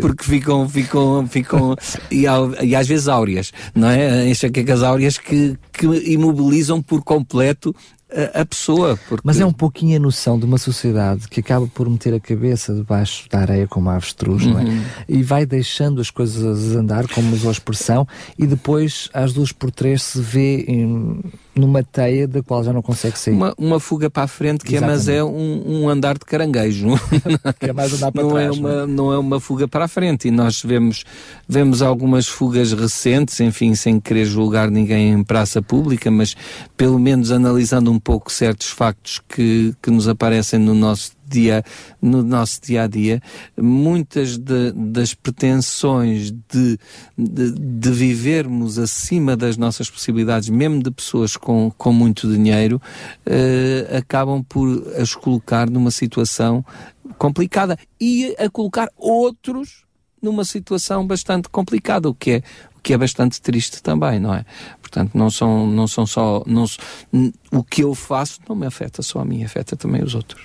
Porque 0.00 0.24
ficam, 0.24 0.68
ficam, 0.68 1.26
ficam 1.26 1.76
e, 2.10 2.24
e, 2.62 2.76
às 2.76 2.86
vezes 2.86 3.08
áureas, 3.08 3.52
não 3.74 3.88
é? 3.88 4.28
Enxaquecas 4.28 4.82
áureas 4.82 5.16
que, 5.16 5.56
que 5.72 5.86
imobilizam 6.12 6.82
por 6.82 7.02
completo 7.02 7.74
a, 8.10 8.40
a 8.40 8.46
pessoa. 8.46 8.98
Porque... 9.08 9.22
Mas 9.24 9.40
é 9.40 9.46
um 9.46 9.52
pouquinho 9.52 9.96
a 9.96 10.00
noção 10.00 10.38
de 10.38 10.44
uma 10.44 10.58
sociedade 10.58 11.28
que 11.28 11.40
acaba 11.40 11.66
por 11.66 11.88
meter 11.88 12.14
a 12.14 12.20
cabeça 12.20 12.74
debaixo 12.74 13.28
da 13.28 13.40
areia 13.40 13.66
como 13.66 13.90
a 13.90 13.96
avestruz, 13.96 14.44
uhum. 14.44 14.52
não 14.52 14.60
é? 14.60 14.64
Uhum. 14.64 14.82
E 15.08 15.22
vai 15.22 15.44
deixando 15.44 16.00
as 16.00 16.10
coisas 16.10 16.74
andar, 16.74 17.06
como 17.08 17.34
usou 17.34 17.48
a 17.48 17.52
expressão, 17.52 18.06
e 18.38 18.46
depois, 18.46 19.08
às 19.12 19.32
duas 19.32 19.52
por 19.52 19.70
três, 19.70 20.02
se 20.02 20.20
vê 20.20 20.64
em 20.68 21.20
numa 21.58 21.82
teia 21.82 22.26
da 22.26 22.42
qual 22.42 22.62
já 22.62 22.72
não 22.72 22.80
consegue 22.80 23.18
sair. 23.18 23.34
Uma, 23.34 23.54
uma 23.58 23.80
fuga 23.80 24.08
para 24.08 24.22
a 24.22 24.26
frente, 24.26 24.64
que 24.64 24.76
é, 24.76 24.80
mas 24.80 25.08
é 25.08 25.22
um, 25.22 25.82
um, 25.84 25.88
andar 25.88 26.14
de 26.14 26.24
caranguejo. 26.24 26.88
que 27.58 27.70
é 27.70 27.72
mais 27.72 27.92
andar 27.92 28.12
para 28.12 28.22
não 28.22 28.30
trás. 28.30 28.46
É 28.46 28.50
uma, 28.58 28.68
não, 28.70 28.82
é? 28.82 28.86
não 28.86 29.12
é 29.12 29.18
uma 29.18 29.40
fuga 29.40 29.66
para 29.66 29.84
a 29.84 29.88
frente. 29.88 30.28
E 30.28 30.30
nós 30.30 30.62
vemos, 30.62 31.04
vemos 31.48 31.82
algumas 31.82 32.28
fugas 32.28 32.72
recentes, 32.72 33.40
enfim, 33.40 33.74
sem 33.74 33.98
querer 33.98 34.24
julgar 34.24 34.70
ninguém 34.70 35.12
em 35.12 35.24
praça 35.24 35.60
pública, 35.60 36.10
mas 36.10 36.36
pelo 36.76 36.98
menos 36.98 37.30
analisando 37.32 37.90
um 37.90 37.98
pouco 37.98 38.32
certos 38.32 38.68
factos 38.68 39.20
que, 39.28 39.74
que 39.82 39.90
nos 39.90 40.06
aparecem 40.06 40.58
no 40.58 40.74
nosso 40.74 41.17
dia, 41.28 41.62
no 42.00 42.22
nosso 42.22 42.60
dia 42.62 42.84
a 42.84 42.86
dia, 42.86 43.22
muitas 43.56 44.38
de, 44.38 44.72
das 44.72 45.14
pretensões 45.14 46.30
de, 46.30 46.78
de, 47.16 47.52
de, 47.52 47.90
vivermos 47.90 48.78
acima 48.78 49.36
das 49.36 49.56
nossas 49.56 49.90
possibilidades, 49.90 50.48
mesmo 50.48 50.82
de 50.82 50.90
pessoas 50.90 51.36
com, 51.36 51.70
com 51.76 51.92
muito 51.92 52.30
dinheiro, 52.30 52.80
uh, 53.26 53.96
acabam 53.96 54.42
por 54.42 54.68
as 54.96 55.14
colocar 55.14 55.68
numa 55.68 55.90
situação 55.90 56.64
complicada 57.18 57.78
e 58.00 58.34
a 58.38 58.48
colocar 58.48 58.88
outros 58.96 59.84
numa 60.20 60.44
situação 60.44 61.06
bastante 61.06 61.48
complicada, 61.48 62.08
o 62.08 62.14
que 62.14 62.30
é 62.32 62.42
que 62.88 62.94
é 62.94 62.96
bastante 62.96 63.38
triste 63.42 63.82
também, 63.82 64.18
não 64.18 64.32
é? 64.32 64.46
Portanto, 64.80 65.10
não 65.12 65.28
são, 65.28 65.66
não 65.66 65.86
são 65.86 66.06
só. 66.06 66.42
Não, 66.46 66.64
o 67.52 67.62
que 67.62 67.82
eu 67.82 67.94
faço 67.94 68.40
não 68.48 68.56
me 68.56 68.66
afeta 68.66 69.02
só 69.02 69.20
a 69.20 69.26
mim, 69.26 69.44
afeta 69.44 69.76
também 69.76 70.02
os 70.02 70.14
outros. 70.14 70.42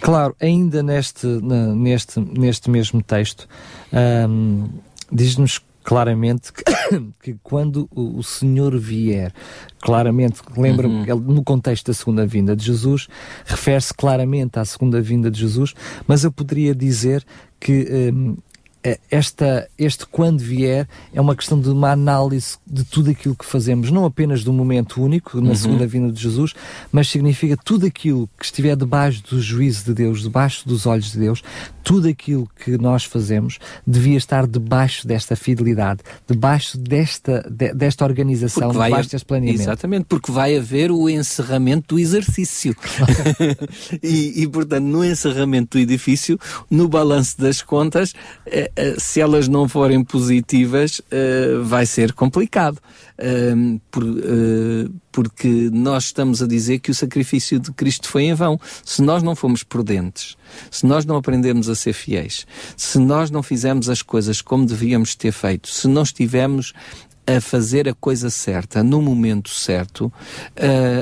Claro, 0.00 0.34
ainda 0.40 0.82
neste, 0.82 1.24
neste, 1.24 2.18
neste 2.18 2.68
mesmo 2.68 3.00
texto, 3.00 3.48
hum, 4.28 4.68
diz-nos 5.12 5.60
claramente 5.84 6.52
que, 6.52 6.64
que, 7.22 7.38
quando 7.44 7.88
o, 7.94 8.20
Senhor 8.24 8.76
vier, 8.76 9.32
claramente, 9.80 10.40
lembra 10.56 10.88
uhum. 10.88 11.04
no 11.20 11.44
contexto 11.44 11.86
da 11.86 11.94
segunda 11.94 12.26
vinda 12.26 12.56
de 12.56 12.64
Jesus, 12.64 13.06
refere-se 13.44 13.94
claramente 13.94 14.58
à 14.58 14.64
segunda 14.64 15.00
vinda 15.00 15.30
de 15.30 15.38
Jesus, 15.38 15.74
mas 16.08 16.24
eu 16.24 16.32
poderia 16.32 16.74
dizer 16.74 17.24
que 17.60 18.12
um, 18.12 18.32
eh, 18.32 18.53
esta, 19.10 19.66
este 19.78 20.04
quando 20.06 20.40
vier 20.40 20.86
é 21.14 21.20
uma 21.20 21.34
questão 21.34 21.58
de 21.58 21.70
uma 21.70 21.90
análise 21.90 22.58
de 22.66 22.84
tudo 22.84 23.10
aquilo 23.10 23.34
que 23.34 23.44
fazemos, 23.44 23.90
não 23.90 24.04
apenas 24.04 24.44
do 24.44 24.52
momento 24.52 25.02
único, 25.02 25.40
na 25.40 25.50
uhum. 25.50 25.54
segunda 25.54 25.86
vinda 25.86 26.12
de 26.12 26.20
Jesus, 26.20 26.52
mas 26.92 27.08
significa 27.08 27.56
tudo 27.56 27.86
aquilo 27.86 28.28
que 28.38 28.44
estiver 28.44 28.76
debaixo 28.76 29.22
do 29.24 29.40
juízo 29.40 29.86
de 29.86 29.94
Deus, 29.94 30.22
debaixo 30.22 30.68
dos 30.68 30.86
olhos 30.86 31.12
de 31.12 31.18
Deus, 31.18 31.42
tudo 31.82 32.08
aquilo 32.08 32.48
que 32.62 32.76
nós 32.76 33.04
fazemos 33.04 33.58
devia 33.86 34.18
estar 34.18 34.46
debaixo 34.46 35.06
desta 35.06 35.34
fidelidade, 35.34 36.00
debaixo 36.28 36.76
desta, 36.76 37.46
de, 37.50 37.72
desta 37.72 38.04
organização, 38.04 38.68
porque 38.68 38.84
debaixo 38.84 39.10
deste 39.10 39.26
planeamento. 39.26 39.62
Exatamente, 39.62 40.04
porque 40.06 40.30
vai 40.30 40.56
haver 40.56 40.90
o 40.90 41.08
encerramento 41.08 41.94
do 41.94 41.98
exercício. 41.98 42.76
e, 44.02 44.42
e, 44.42 44.48
portanto, 44.48 44.84
no 44.84 45.04
encerramento 45.04 45.78
do 45.78 45.80
edifício, 45.80 46.38
no 46.70 46.88
balanço 46.88 47.40
das 47.40 47.62
contas, 47.62 48.14
eh, 48.46 48.70
se 48.98 49.20
elas 49.20 49.46
não 49.48 49.68
forem 49.68 50.02
positivas, 50.02 51.00
eh, 51.10 51.58
vai 51.62 51.86
ser 51.86 52.12
complicado. 52.12 52.78
Por, 53.92 54.04
porque 55.12 55.70
nós 55.72 56.06
estamos 56.06 56.42
a 56.42 56.48
dizer 56.48 56.80
que 56.80 56.90
o 56.90 56.94
sacrifício 56.94 57.60
de 57.60 57.70
Cristo 57.70 58.08
foi 58.08 58.24
em 58.24 58.34
vão. 58.34 58.60
Se 58.84 59.00
nós 59.00 59.22
não 59.22 59.36
fomos 59.36 59.62
prudentes, 59.62 60.36
se 60.68 60.84
nós 60.84 61.04
não 61.04 61.16
aprendemos 61.16 61.68
a 61.68 61.76
ser 61.76 61.92
fiéis, 61.92 62.44
se 62.76 62.98
nós 62.98 63.30
não 63.30 63.40
fizemos 63.40 63.88
as 63.88 64.02
coisas 64.02 64.42
como 64.42 64.66
devíamos 64.66 65.14
ter 65.14 65.30
feito, 65.30 65.68
se 65.68 65.86
não 65.86 66.02
estivemos 66.02 66.72
a 67.24 67.40
fazer 67.40 67.88
a 67.88 67.94
coisa 67.94 68.28
certa 68.30 68.82
no 68.82 69.00
momento 69.00 69.48
certo, 69.50 70.12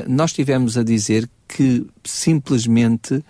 nós 0.07 0.31
tivemos 0.31 0.77
a 0.77 0.83
dizer 0.83 1.27
que 1.55 1.85
simplesmente 2.03 3.13
uh, 3.13 3.23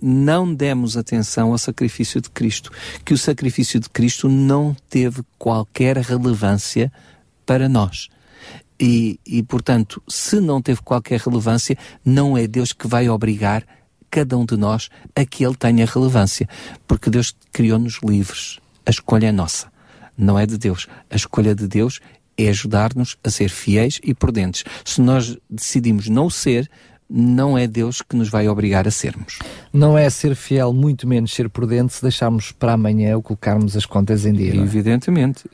não 0.00 0.54
demos 0.54 0.96
atenção 0.96 1.50
ao 1.50 1.58
sacrifício 1.58 2.20
de 2.20 2.30
Cristo, 2.30 2.70
que 3.04 3.12
o 3.12 3.18
sacrifício 3.18 3.80
de 3.80 3.90
Cristo 3.90 4.28
não 4.28 4.74
teve 4.88 5.22
qualquer 5.36 5.96
relevância 5.96 6.92
para 7.44 7.68
nós. 7.68 8.08
E, 8.78 9.18
e, 9.26 9.42
portanto, 9.42 10.00
se 10.08 10.38
não 10.40 10.62
teve 10.62 10.80
qualquer 10.80 11.18
relevância, 11.18 11.76
não 12.04 12.38
é 12.38 12.46
Deus 12.46 12.72
que 12.72 12.86
vai 12.86 13.08
obrigar 13.08 13.66
cada 14.08 14.38
um 14.38 14.46
de 14.46 14.56
nós 14.56 14.88
a 15.14 15.24
que 15.24 15.44
ele 15.44 15.56
tenha 15.56 15.84
relevância, 15.84 16.48
porque 16.86 17.10
Deus 17.10 17.34
criou-nos 17.52 17.98
livres. 18.04 18.60
A 18.86 18.90
escolha 18.90 19.26
é 19.26 19.32
nossa, 19.32 19.66
não 20.16 20.38
é 20.38 20.46
de 20.46 20.56
Deus. 20.56 20.86
A 21.10 21.16
escolha 21.16 21.52
de 21.52 21.66
Deus 21.66 22.00
é 22.38 22.48
ajudar-nos 22.48 23.18
a 23.24 23.30
ser 23.30 23.50
fiéis 23.50 24.00
e 24.04 24.14
prudentes. 24.14 24.64
Se 24.84 25.00
nós 25.00 25.36
decidimos 25.50 26.08
não 26.08 26.30
ser, 26.30 26.70
não 27.10 27.58
é 27.58 27.66
Deus 27.66 28.00
que 28.00 28.14
nos 28.14 28.28
vai 28.28 28.48
obrigar 28.48 28.86
a 28.86 28.90
sermos. 28.90 29.40
Não 29.72 29.98
é 29.98 30.08
ser 30.08 30.36
fiel, 30.36 30.72
muito 30.72 31.08
menos 31.08 31.34
ser 31.34 31.48
prudente, 31.48 31.94
se 31.94 32.02
deixarmos 32.02 32.52
para 32.52 32.74
amanhã 32.74 33.16
ou 33.16 33.22
colocarmos 33.22 33.76
as 33.76 33.84
contas 33.84 34.24
em 34.24 34.32
dia. 34.32 34.54
É? 34.54 34.56
Evidentemente. 34.56 35.44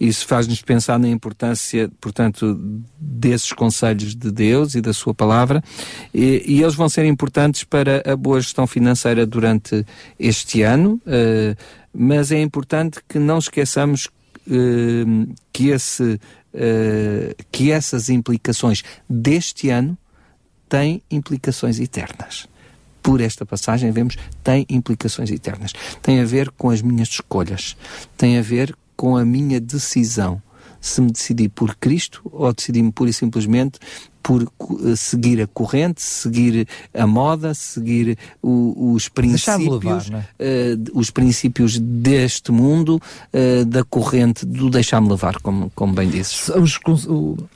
Isso 0.00 0.26
faz-nos 0.26 0.62
pensar 0.62 0.98
na 0.98 1.08
importância, 1.08 1.90
portanto, 2.00 2.58
desses 2.98 3.52
conselhos 3.52 4.14
de 4.14 4.30
Deus 4.30 4.74
e 4.74 4.80
da 4.80 4.94
Sua 4.94 5.12
palavra, 5.12 5.62
e, 6.12 6.42
e 6.46 6.62
eles 6.62 6.74
vão 6.74 6.88
ser 6.88 7.04
importantes 7.04 7.64
para 7.64 8.02
a 8.10 8.16
boa 8.16 8.40
gestão 8.40 8.66
financeira 8.66 9.26
durante 9.26 9.84
este 10.18 10.62
ano, 10.62 11.00
uh, 11.06 11.56
mas 11.92 12.32
é 12.32 12.40
importante 12.40 13.00
que 13.06 13.18
não 13.18 13.38
esqueçamos 13.38 14.06
uh, 14.06 15.34
que, 15.52 15.68
esse, 15.68 16.02
uh, 16.54 17.44
que 17.52 17.70
essas 17.70 18.08
implicações 18.08 18.82
deste 19.08 19.68
ano 19.68 19.98
tem 20.74 21.00
implicações 21.08 21.78
eternas. 21.78 22.48
Por 23.00 23.20
esta 23.20 23.46
passagem, 23.46 23.92
vemos, 23.92 24.16
tem 24.42 24.66
implicações 24.68 25.30
eternas. 25.30 25.72
Tem 26.02 26.20
a 26.20 26.24
ver 26.24 26.50
com 26.50 26.68
as 26.68 26.82
minhas 26.82 27.10
escolhas, 27.10 27.76
tem 28.16 28.38
a 28.38 28.42
ver 28.42 28.76
com 28.96 29.16
a 29.16 29.24
minha 29.24 29.60
decisão. 29.60 30.42
Se 30.84 31.00
me 31.00 31.10
decidi 31.10 31.48
por 31.48 31.74
Cristo 31.76 32.20
ou 32.30 32.52
decidi-me 32.52 32.92
pura 32.92 33.08
e 33.08 33.12
simplesmente 33.12 33.78
por 34.24 34.42
uh, 34.42 34.96
seguir 34.96 35.42
a 35.42 35.46
corrente, 35.46 36.00
seguir 36.00 36.66
a 36.94 37.06
moda, 37.06 37.52
seguir 37.52 38.16
o, 38.42 38.94
os 38.94 39.06
princípios, 39.06 40.08
levar, 40.08 40.26
é? 40.38 40.74
uh, 40.74 40.98
os 40.98 41.10
princípios 41.10 41.78
deste 41.78 42.50
mundo, 42.50 42.96
uh, 42.98 43.64
da 43.66 43.84
corrente 43.84 44.46
do 44.46 44.70
deixar-me 44.70 45.10
levar, 45.10 45.36
como, 45.42 45.70
como 45.74 45.92
bem 45.92 46.08
dizes. 46.08 46.48
Os, 46.48 46.80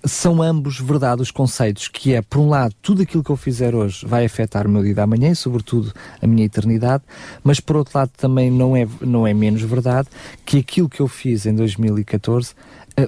são 0.05 0.43
ambos 0.43 0.79
verdade 0.79 1.23
os 1.23 1.31
conceitos, 1.31 1.88
que 1.88 2.12
é, 2.12 2.21
por 2.21 2.38
um 2.38 2.51
lado, 2.51 2.75
tudo 2.83 3.01
aquilo 3.01 3.25
que 3.25 3.31
eu 3.31 3.37
fizer 3.37 3.75
hoje 3.75 4.07
vai 4.07 4.27
afetar 4.27 4.67
o 4.67 4.71
meu 4.71 4.83
dia 4.83 4.95
de 4.95 5.01
amanhã 5.01 5.31
e, 5.31 5.37
sobretudo, 5.37 5.91
a 6.21 6.27
minha 6.27 6.45
eternidade, 6.45 7.03
mas, 7.43 7.61
por 7.61 7.77
outro 7.77 7.99
lado, 7.99 8.11
também 8.14 8.51
não 8.51 8.77
é, 8.77 8.87
não 9.01 9.27
é 9.27 9.33
menos 9.33 9.62
verdade 9.62 10.09
que 10.45 10.59
aquilo 10.59 10.88
que 10.88 11.01
eu 11.01 11.09
fiz 11.09 11.47
em 11.47 11.55
2014 11.55 12.53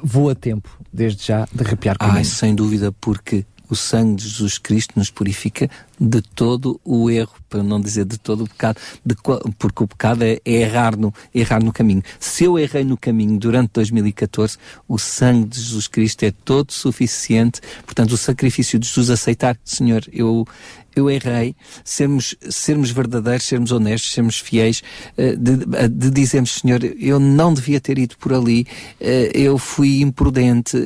vou 0.03 0.31
a 0.31 0.35
tempo, 0.35 0.69
desde 0.93 1.27
já, 1.27 1.49
de 1.53 1.65
arrepiar 1.65 1.99
comigo. 1.99 2.17
Ai, 2.17 2.25
sem 2.25 2.55
dúvida, 2.55 2.93
porque 3.01 3.45
o 3.71 3.77
sangue 3.77 4.17
de 4.17 4.29
Jesus 4.29 4.59
Cristo 4.59 4.95
nos 4.97 5.11
purifica 5.11 5.71
de 5.99 6.21
todo 6.21 6.81
o 6.85 7.09
erro, 7.09 7.35
para 7.49 7.63
não 7.63 7.81
dizer 7.81 8.05
de 8.05 8.19
todo 8.19 8.45
o 8.45 8.49
pecado, 8.49 8.81
de, 9.05 9.15
porque 9.59 9.85
o 9.85 9.87
pecado 9.87 10.25
é, 10.25 10.41
é, 10.45 10.53
errar, 10.53 10.97
no, 10.97 11.15
errar 11.33 11.63
no 11.63 11.73
caminho. 11.73 12.03
Se 12.19 12.45
eu 12.45 12.59
errei 12.59 12.85
no 12.85 12.97
caminho 12.97 13.39
durante 13.39 13.71
2014, 13.75 14.59
o 14.89 14.99
sangue 14.99 15.49
de 15.49 15.61
Jesus 15.61 15.87
Cristo 15.87 16.25
é 16.25 16.33
todo 16.33 16.73
suficiente, 16.73 17.61
portanto, 17.85 18.13
o 18.13 18.17
sacrifício 18.17 18.79
de 18.79 18.89
Jesus 18.89 19.09
aceitar, 19.09 19.57
Senhor, 19.65 20.03
eu, 20.13 20.47
eu 21.01 21.11
errei, 21.11 21.55
sermos, 21.85 22.35
sermos 22.49 22.91
verdadeiros, 22.91 23.47
sermos 23.47 23.73
honestos, 23.73 24.13
sermos 24.13 24.39
fiéis, 24.39 24.83
eh, 25.17 25.35
de, 25.35 25.57
de 25.89 26.11
dizermos, 26.11 26.53
Senhor, 26.53 26.81
eu 26.99 27.19
não 27.19 27.53
devia 27.53 27.81
ter 27.81 27.99
ido 27.99 28.17
por 28.17 28.33
ali, 28.33 28.67
eh, 29.01 29.31
eu 29.35 29.59
fui 29.59 30.01
imprudente, 30.01 30.77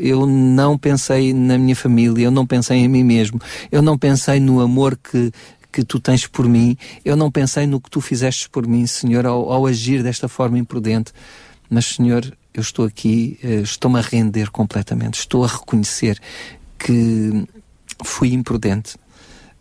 eu 0.00 0.26
não 0.26 0.78
pensei 0.78 1.32
na 1.34 1.58
minha 1.58 1.76
família, 1.76 2.24
eu 2.24 2.30
não 2.30 2.46
pensei 2.46 2.78
em 2.78 2.88
mim 2.88 3.04
mesmo, 3.04 3.40
eu 3.70 3.82
não 3.82 3.98
pensei 3.98 4.40
no 4.40 4.60
amor 4.60 4.96
que, 4.96 5.30
que 5.72 5.84
tu 5.84 5.98
tens 5.98 6.26
por 6.26 6.48
mim, 6.48 6.76
eu 7.04 7.16
não 7.16 7.30
pensei 7.30 7.66
no 7.66 7.80
que 7.80 7.90
tu 7.90 8.00
fizeste 8.00 8.48
por 8.48 8.66
mim, 8.66 8.86
Senhor, 8.86 9.26
ao, 9.26 9.52
ao 9.52 9.66
agir 9.66 10.02
desta 10.02 10.28
forma 10.28 10.58
imprudente. 10.58 11.12
Mas, 11.68 11.86
Senhor, 11.86 12.24
eu 12.52 12.60
estou 12.60 12.84
aqui, 12.84 13.38
eh, 13.42 13.60
estou-me 13.62 13.98
a 13.98 14.02
render 14.02 14.50
completamente, 14.50 15.18
estou 15.18 15.44
a 15.44 15.48
reconhecer 15.48 16.20
que 16.78 17.44
fui 18.04 18.32
imprudente, 18.32 18.96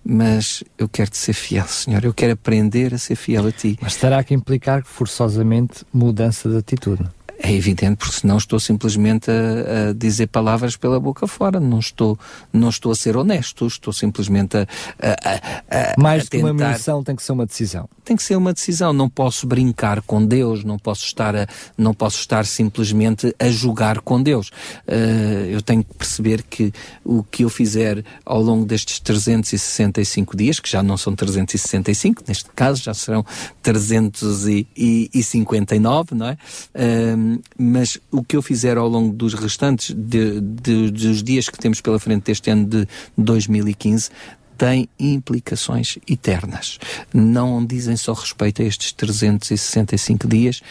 mas 0.04 0.64
eu 0.78 0.88
quero 0.90 1.10
te 1.10 1.18
ser 1.18 1.34
fiel, 1.34 1.68
Senhor. 1.68 2.04
Eu 2.04 2.14
quero 2.14 2.34
aprender 2.34 2.94
a 2.94 2.98
ser 2.98 3.16
fiel 3.16 3.48
a 3.48 3.52
ti. 3.52 3.78
Mas 3.82 3.96
terá 3.96 4.24
que 4.24 4.34
implicar 4.34 4.84
forçosamente 4.84 5.86
mudança 5.94 6.50
de 6.50 6.58
atitude. 6.58 7.04
É 7.46 7.52
evidente, 7.52 7.98
porque 7.98 8.22
senão 8.22 8.38
estou 8.38 8.58
simplesmente 8.58 9.30
a, 9.30 9.90
a, 9.90 9.94
dizer 9.94 10.28
palavras 10.28 10.78
pela 10.78 10.98
boca 10.98 11.28
fora. 11.28 11.60
Não 11.60 11.80
estou, 11.80 12.18
não 12.54 12.70
estou 12.70 12.90
a 12.90 12.96
ser 12.96 13.18
honesto, 13.18 13.68
estou 13.68 13.92
simplesmente 13.92 14.56
a. 14.56 14.66
a, 15.02 15.92
a 15.92 16.02
Mais 16.02 16.24
do 16.24 16.30
que 16.30 16.38
uma 16.38 16.54
missão, 16.54 17.04
tem 17.04 17.18
que 17.18 17.22
ser 17.22 17.34
uma 17.34 17.46
decisão. 17.46 17.90
Tem 18.06 18.16
que 18.16 18.24
ser 18.24 18.38
uma 18.38 18.54
decisão. 18.54 18.94
Não 18.94 19.10
posso 19.10 19.46
brincar 19.46 20.02
com 20.04 20.26
Deus, 20.26 20.64
não 20.64 20.80
posso 20.80 21.06
estar, 21.06 21.36
a, 21.36 21.46
não 21.78 21.94
posso 21.94 22.18
estar 22.18 22.46
simplesmente 22.46 23.36
a 23.38 23.50
jogar 23.50 24.00
com 24.00 24.24
Deus. 24.24 24.48
Uh, 24.88 25.50
eu 25.50 25.62
tenho 25.62 25.84
que 25.84 25.94
perceber 25.96 26.44
que 26.44 26.72
o 27.04 27.24
que 27.24 27.44
eu 27.44 27.50
fizer 27.50 28.06
ao 28.26 28.42
longo 28.42 28.66
destes 28.66 29.02
365 29.02 30.38
dias, 30.38 30.62
que 30.62 30.70
já 30.70 30.82
não 30.82 30.96
são 30.96 31.14
365, 31.14 32.24
neste 32.26 32.50
caso 32.56 32.82
já 32.82 32.94
serão 32.94 33.26
359, 33.62 36.16
não 36.16 36.28
é? 36.28 36.38
Uh, 36.74 37.33
mas 37.58 37.98
o 38.12 38.24
que 38.24 38.36
eu 38.36 38.42
fizer 38.42 38.78
ao 38.78 38.88
longo 38.88 39.14
dos 39.14 39.34
restantes 39.34 39.94
de, 39.96 40.40
de, 40.42 40.92
dos 40.92 41.24
dias 41.24 41.50
que 41.50 41.58
temos 41.58 41.82
pela 41.82 42.00
frente 42.00 42.24
deste 42.26 42.50
ano 42.50 42.66
de 42.66 42.88
2015 43.18 44.10
tem 44.58 44.88
implicações 45.00 45.98
eternas. 46.08 46.78
Não 47.14 47.66
dizem 47.66 47.98
só 47.98 48.14
respeito 48.14 48.62
a 48.62 48.66
estes 48.66 48.92
365 48.94 50.28
dias, 50.28 50.62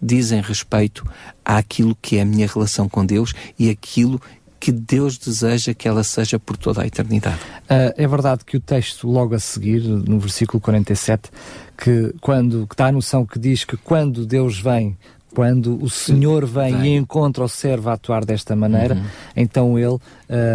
dizem 0.00 0.40
respeito 0.40 1.04
àquilo 1.44 1.96
que 2.00 2.16
é 2.16 2.22
a 2.22 2.24
minha 2.24 2.46
relação 2.46 2.88
com 2.88 3.04
Deus 3.04 3.32
e 3.58 3.70
aquilo 3.70 4.20
que 4.62 4.70
Deus 4.70 5.18
deseja 5.18 5.74
que 5.74 5.88
ela 5.88 6.04
seja 6.04 6.38
por 6.38 6.56
toda 6.56 6.82
a 6.82 6.86
eternidade. 6.86 7.40
Uh, 7.64 7.92
é 7.96 8.06
verdade 8.06 8.44
que 8.44 8.56
o 8.56 8.60
texto 8.60 9.08
logo 9.08 9.34
a 9.34 9.38
seguir, 9.40 9.82
no 9.82 10.20
versículo 10.20 10.60
47, 10.60 11.30
que 11.76 12.14
quando 12.20 12.64
que 12.68 12.76
dá 12.76 12.86
a 12.86 12.92
noção 12.92 13.26
que 13.26 13.40
diz 13.40 13.64
que 13.64 13.76
quando 13.76 14.24
Deus 14.24 14.60
vem 14.60 14.96
quando 15.34 15.82
o 15.82 15.88
Senhor 15.88 16.46
vem, 16.46 16.86
e 16.86 16.96
encontra 16.96 17.44
o 17.44 17.48
servo 17.48 17.90
a 17.90 17.94
atuar 17.94 18.24
desta 18.24 18.54
maneira, 18.54 18.94
uhum. 18.94 19.04
então 19.36 19.78
ele, 19.78 19.98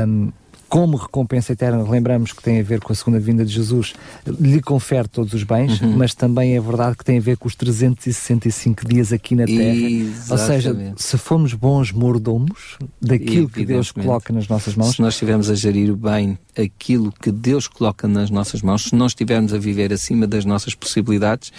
um, 0.07 0.31
como 0.69 0.97
recompensa 0.97 1.53
eterna, 1.53 1.81
lembramos 1.89 2.33
que 2.33 2.43
tem 2.43 2.59
a 2.59 2.63
ver 2.63 2.81
com 2.81 2.91
a 2.91 2.95
segunda 2.95 3.19
vinda 3.19 3.45
de 3.45 3.53
Jesus, 3.53 3.93
lhe 4.25 4.61
confere 4.61 5.07
todos 5.07 5.33
os 5.33 5.43
bens, 5.43 5.79
uhum. 5.79 5.95
mas 5.95 6.13
também 6.13 6.55
é 6.55 6.61
verdade 6.61 6.97
que 6.97 7.05
tem 7.05 7.17
a 7.17 7.21
ver 7.21 7.37
com 7.37 7.47
os 7.47 7.55
365 7.55 8.85
dias 8.85 9.13
aqui 9.13 9.33
na 9.33 9.45
Terra. 9.45 9.61
Exatamente. 9.61 10.31
Ou 10.31 10.37
seja, 10.37 10.93
se 10.97 11.17
formos 11.17 11.53
bons 11.53 11.91
mordomos 11.91 12.77
daquilo 13.01 13.49
que 13.49 13.65
Deus 13.65 13.91
coloca 13.91 14.33
nas 14.33 14.47
nossas 14.47 14.75
mãos. 14.75 14.95
Se 14.95 15.01
nós 15.01 15.13
estivermos 15.13 15.49
a 15.49 15.55
gerir 15.55 15.95
bem 15.95 16.37
aquilo 16.57 17.13
que 17.13 17.31
Deus 17.31 17.67
coloca 17.67 18.07
nas 18.07 18.29
nossas 18.29 18.61
mãos, 18.61 18.83
se 18.83 18.95
nós 18.95 19.11
estivermos 19.11 19.53
a 19.53 19.57
viver 19.57 19.93
acima 19.93 20.27
das 20.27 20.43
nossas 20.43 20.75
possibilidades, 20.75 21.51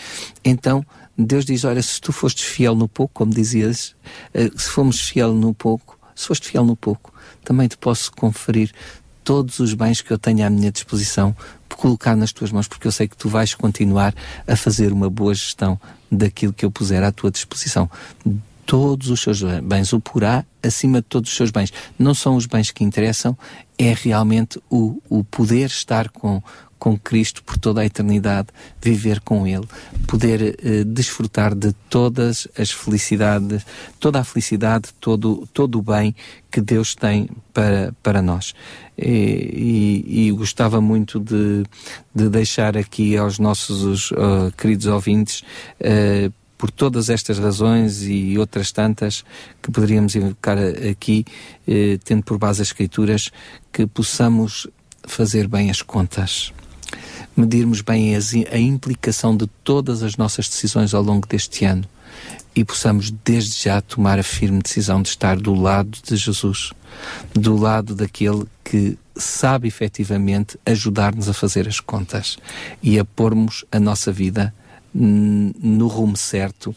então 0.44 0.85
Deus 1.18 1.44
diz: 1.44 1.64
Olha, 1.64 1.83
se 1.83 2.00
tu 2.00 2.12
fostes 2.12 2.44
fiel 2.44 2.74
no 2.74 2.88
pouco, 2.88 3.12
como 3.14 3.33
dizias, 3.33 3.96
uh, 4.35 4.59
se 4.59 4.68
fomos 4.68 5.00
fiel 5.00 5.35
no 5.35 5.52
pouco, 5.52 5.98
se 6.14 6.26
foste 6.26 6.48
fiel 6.48 6.64
no 6.64 6.76
pouco, 6.76 7.12
também 7.44 7.66
te 7.66 7.76
posso 7.76 8.12
conferir 8.12 8.72
todos 9.24 9.59
os 9.59 9.74
bens 9.74 10.00
que 10.00 10.11
eu 10.11 10.18
tenho 10.18 10.46
à 10.46 10.48
minha 10.48 10.72
disposição, 10.72 11.37
colocar 11.78 12.16
nas 12.16 12.33
tuas 12.33 12.50
mãos, 12.50 12.66
porque 12.66 12.88
eu 12.88 12.92
sei 12.92 13.07
que 13.07 13.16
tu 13.16 13.28
vais 13.28 13.54
continuar 13.54 14.14
a 14.46 14.57
fazer 14.57 14.92
uma 14.92 15.09
boa 15.09 15.33
gestão 15.33 15.81
daquilo 16.11 16.52
que 16.52 16.64
eu 16.64 16.70
puser 16.70 17.04
à 17.04 17.12
tua 17.12 17.31
disposição 17.31 17.88
todos 18.66 19.09
os 19.09 19.20
seus 19.20 19.42
bens, 19.62 19.94
o 19.94 20.00
porá 20.00 20.44
acima 20.62 21.00
de 21.00 21.07
todos 21.09 21.31
os 21.31 21.37
seus 21.37 21.50
bens. 21.50 21.72
Não 21.98 22.12
são 22.12 22.37
os 22.37 22.44
bens 22.44 22.70
que 22.70 22.85
interessam, 22.85 23.37
é 23.78 23.94
realmente 23.94 24.61
o, 24.68 25.00
o 25.09 25.24
poder 25.24 25.66
estar 25.66 26.11
com, 26.11 26.42
com 26.79 26.99
Cristo 26.99 27.43
por 27.43 27.59
toda 27.59 27.81
a 27.81 27.85
eternidade, 27.85 28.49
viver 28.81 29.21
com 29.21 29.47
Ele, 29.47 29.67
poder 30.07 30.59
eh, 30.62 30.85
desfrutar 30.85 31.55
de 31.55 31.73
todas 31.91 32.47
as 32.57 32.71
felicidades, 32.71 33.64
toda 33.99 34.21
a 34.21 34.25
felicidade, 34.25 34.91
todo, 35.01 35.49
todo 35.53 35.79
o 35.79 35.83
bem 35.83 36.14
que 36.51 36.61
Deus 36.61 36.95
tem 36.95 37.29
para, 37.53 37.95
para 38.03 38.23
nós. 38.23 38.55
E, 38.97 40.05
e, 40.07 40.29
e 40.29 40.33
gostava 40.33 40.81
muito 40.81 41.21
de, 41.21 41.64
de 42.14 42.29
deixar 42.29 42.77
aqui 42.77 43.17
aos 43.17 43.38
nossos 43.38 44.11
uh, 44.12 44.53
queridos 44.57 44.87
ouvintes 44.87 45.43
uh, 45.81 46.33
por 46.59 46.73
todas 46.73 47.09
estas 47.09 47.38
razões 47.38 48.03
e 48.03 48.37
outras 48.37 48.73
tantas 48.73 49.25
que 49.62 49.71
poderíamos 49.71 50.17
invocar 50.17 50.59
aqui, 50.91 51.25
eh, 51.67 51.99
tendo 52.05 52.25
por 52.25 52.37
base 52.37 52.61
as 52.61 52.69
Escrituras, 52.69 53.31
que 53.73 53.87
possamos 53.87 54.67
fazer 55.07 55.47
bem 55.47 55.71
as 55.71 55.81
contas, 55.81 56.53
medirmos 57.38 57.81
bem 57.81 58.14
a 58.51 58.59
implicação 58.59 59.37
de 59.37 59.46
todas 59.62 60.03
as 60.03 60.16
nossas 60.16 60.48
decisões 60.48 60.92
ao 60.92 61.03
longo 61.03 61.27
deste 61.27 61.64
ano 61.64 61.85
e 62.55 62.64
possamos 62.64 63.11
desde 63.24 63.62
já 63.62 63.81
tomar 63.81 64.18
a 64.18 64.22
firme 64.22 64.61
decisão 64.61 65.01
de 65.01 65.11
estar 65.11 65.37
do 65.37 65.55
lado 65.55 65.96
de 66.03 66.16
Jesus, 66.16 66.72
do 67.33 67.57
lado 67.57 67.94
daquele 67.94 68.44
que 68.64 68.98
sabe 69.14 69.68
efetivamente 69.68 70.59
ajudar-nos 70.66 71.29
a 71.29 71.35
fazer 71.35 71.68
as 71.68 71.79
contas 71.81 72.37
e 72.83 72.98
a 72.98 73.05
pormos 73.05 73.64
a 73.70 73.79
nossa 73.79 74.11
vida 74.11 74.53
no 74.92 75.87
rumo 75.87 76.16
certo 76.16 76.74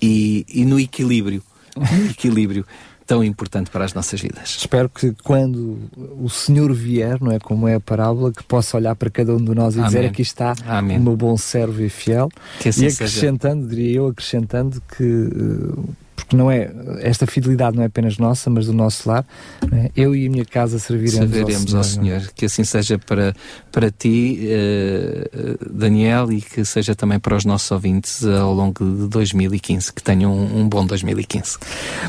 e, 0.00 0.44
e 0.48 0.64
no 0.64 0.78
equilíbrio. 0.78 1.42
No 1.76 2.06
equilíbrio 2.10 2.64
tão 3.06 3.22
importante 3.22 3.70
para 3.70 3.84
as 3.84 3.92
nossas 3.94 4.20
vidas. 4.20 4.56
Espero 4.58 4.88
que 4.88 5.14
quando 5.22 5.78
o 6.20 6.28
Senhor 6.28 6.72
vier, 6.72 7.20
não 7.20 7.32
é 7.32 7.38
como 7.38 7.68
é 7.68 7.74
a 7.74 7.80
parábola, 7.80 8.32
que 8.32 8.42
possa 8.42 8.76
olhar 8.76 8.94
para 8.94 9.10
cada 9.10 9.34
um 9.34 9.38
de 9.44 9.54
nós 9.54 9.74
e 9.74 9.78
Amém. 9.78 9.88
dizer 9.88 10.06
aqui 10.06 10.22
está 10.22 10.54
Amém. 10.66 10.98
o 10.98 11.02
meu 11.02 11.16
bom 11.16 11.36
servo 11.36 11.82
e 11.82 11.88
fiel. 11.88 12.28
Assim 12.66 12.84
e 12.84 12.88
acrescentando, 12.88 13.64
seja. 13.64 13.76
diria 13.76 13.96
eu, 13.98 14.06
acrescentando 14.08 14.82
que 14.96 15.04
uh, 15.04 15.88
porque 16.14 16.36
não 16.36 16.50
é 16.50 16.70
esta 17.00 17.26
fidelidade 17.26 17.76
não 17.76 17.82
é 17.82 17.86
apenas 17.86 18.18
nossa, 18.18 18.48
mas 18.48 18.66
do 18.66 18.72
nosso 18.72 19.08
lar. 19.08 19.26
É? 19.72 19.90
Eu 19.96 20.14
e 20.14 20.26
a 20.26 20.30
minha 20.30 20.44
casa 20.44 20.78
serviremos, 20.78 21.30
serviremos 21.30 21.74
ao, 21.74 21.84
Senhor, 21.84 22.14
ao 22.14 22.20
Senhor. 22.20 22.32
Que 22.34 22.46
assim 22.46 22.64
seja 22.64 22.98
para, 22.98 23.34
para 23.72 23.90
ti, 23.90 24.40
uh, 24.42 25.72
Daniel, 25.72 26.32
e 26.32 26.40
que 26.40 26.64
seja 26.64 26.94
também 26.94 27.18
para 27.18 27.36
os 27.36 27.44
nossos 27.44 27.70
ouvintes 27.70 28.24
ao 28.24 28.52
longo 28.52 28.84
de 28.84 29.08
2015. 29.08 29.92
Que 29.92 30.02
tenham 30.02 30.32
um, 30.32 30.60
um 30.60 30.68
bom 30.68 30.86
2015. 30.86 31.58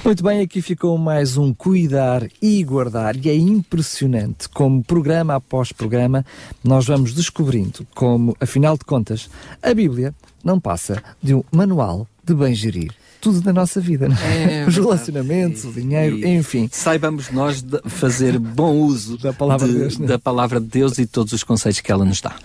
Muito 0.04 0.24
bem, 0.24 0.42
aqui 0.42 0.62
ficou 0.62 0.98
mais 0.98 1.38
um 1.38 1.54
Cuidar 1.54 2.28
e 2.42 2.64
Guardar, 2.64 3.16
e 3.16 3.30
é 3.30 3.36
impressionante 3.36 4.48
como 4.50 4.84
programa 4.84 5.36
após 5.36 5.72
programa 5.72 6.26
nós 6.64 6.86
vamos 6.86 7.14
descobrindo 7.14 7.86
como, 7.94 8.36
afinal 8.40 8.78
de 8.78 8.86
contas, 8.86 9.30
a 9.62 9.74
Bíblia 9.74 10.14
não 10.44 10.60
passa 10.60 11.02
de 11.22 11.34
um 11.34 11.44
manual 11.52 12.08
de 12.24 12.34
bem 12.34 12.54
gerir 12.54 12.92
tudo 13.22 13.42
da 13.42 13.52
nossa 13.52 13.82
vida, 13.82 14.08
é? 14.22 14.62
é? 14.62 14.66
Os 14.68 14.76
relacionamentos, 14.76 15.64
e, 15.64 15.68
o 15.68 15.74
dinheiro, 15.74 16.18
e, 16.18 16.28
enfim. 16.28 16.70
Saibamos 16.72 17.32
nós 17.32 17.62
de 17.62 17.80
fazer 17.86 18.38
bom 18.40 18.74
uso 18.74 19.18
da 19.18 19.34
palavra 19.34 19.68
de, 19.68 19.74
de 19.74 19.80
Deus, 19.80 19.98
né? 19.98 20.08
da 20.08 20.20
palavra 20.20 20.60
de 20.60 20.68
Deus 20.68 20.98
e 20.98 21.06
todos 21.06 21.34
os 21.34 21.44
conceitos 21.44 21.82
que 21.82 21.92
ela 21.92 22.06
nos 22.06 22.22
dá. 22.22 22.36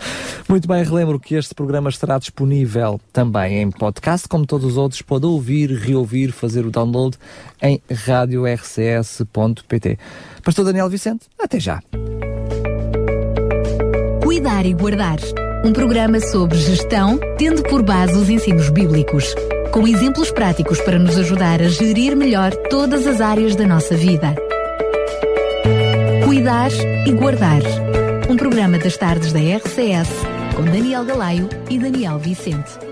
Muito 0.48 0.66
bem, 0.66 0.82
relembro 0.82 1.20
que 1.20 1.34
este 1.34 1.54
programa 1.54 1.88
estará 1.90 2.18
disponível 2.18 3.00
também 3.12 3.62
em 3.62 3.70
podcast, 3.70 4.26
como 4.28 4.46
todos 4.46 4.72
os 4.72 4.76
outros, 4.76 5.02
pode 5.02 5.26
ouvir, 5.26 5.70
reouvir, 5.70 6.32
fazer 6.32 6.66
o 6.66 6.70
download 6.70 7.16
em 7.62 7.80
radiorcs.pt. 7.90 9.18
Pastor 10.42 10.64
Daniel 10.64 10.88
Vicente, 10.88 11.26
até 11.38 11.60
já. 11.60 11.82
Cuidar 14.22 14.64
e 14.64 14.72
Guardar. 14.72 15.18
Um 15.62 15.72
programa 15.74 16.18
sobre 16.20 16.56
gestão, 16.56 17.20
tendo 17.36 17.62
por 17.64 17.82
base 17.82 18.14
os 18.14 18.30
ensinos 18.30 18.70
bíblicos 18.70 19.34
com 19.70 19.86
exemplos 19.86 20.30
práticos 20.30 20.80
para 20.80 20.98
nos 20.98 21.16
ajudar 21.16 21.62
a 21.62 21.68
gerir 21.68 22.16
melhor 22.16 22.54
todas 22.68 23.06
as 23.06 23.20
áreas 23.20 23.54
da 23.54 23.66
nossa 23.66 23.96
vida. 23.96 24.34
Cuidar 26.24 26.70
e 27.06 27.12
Guardar. 27.12 27.62
Um 28.28 28.36
programa 28.36 28.78
das 28.78 28.96
tardes 28.96 29.32
da 29.32 29.40
RCS, 29.40 30.10
com 30.54 30.64
Daniel 30.64 31.04
Galaio 31.04 31.48
e 31.68 31.78
Daniel 31.78 32.18
Vicente. 32.18 32.89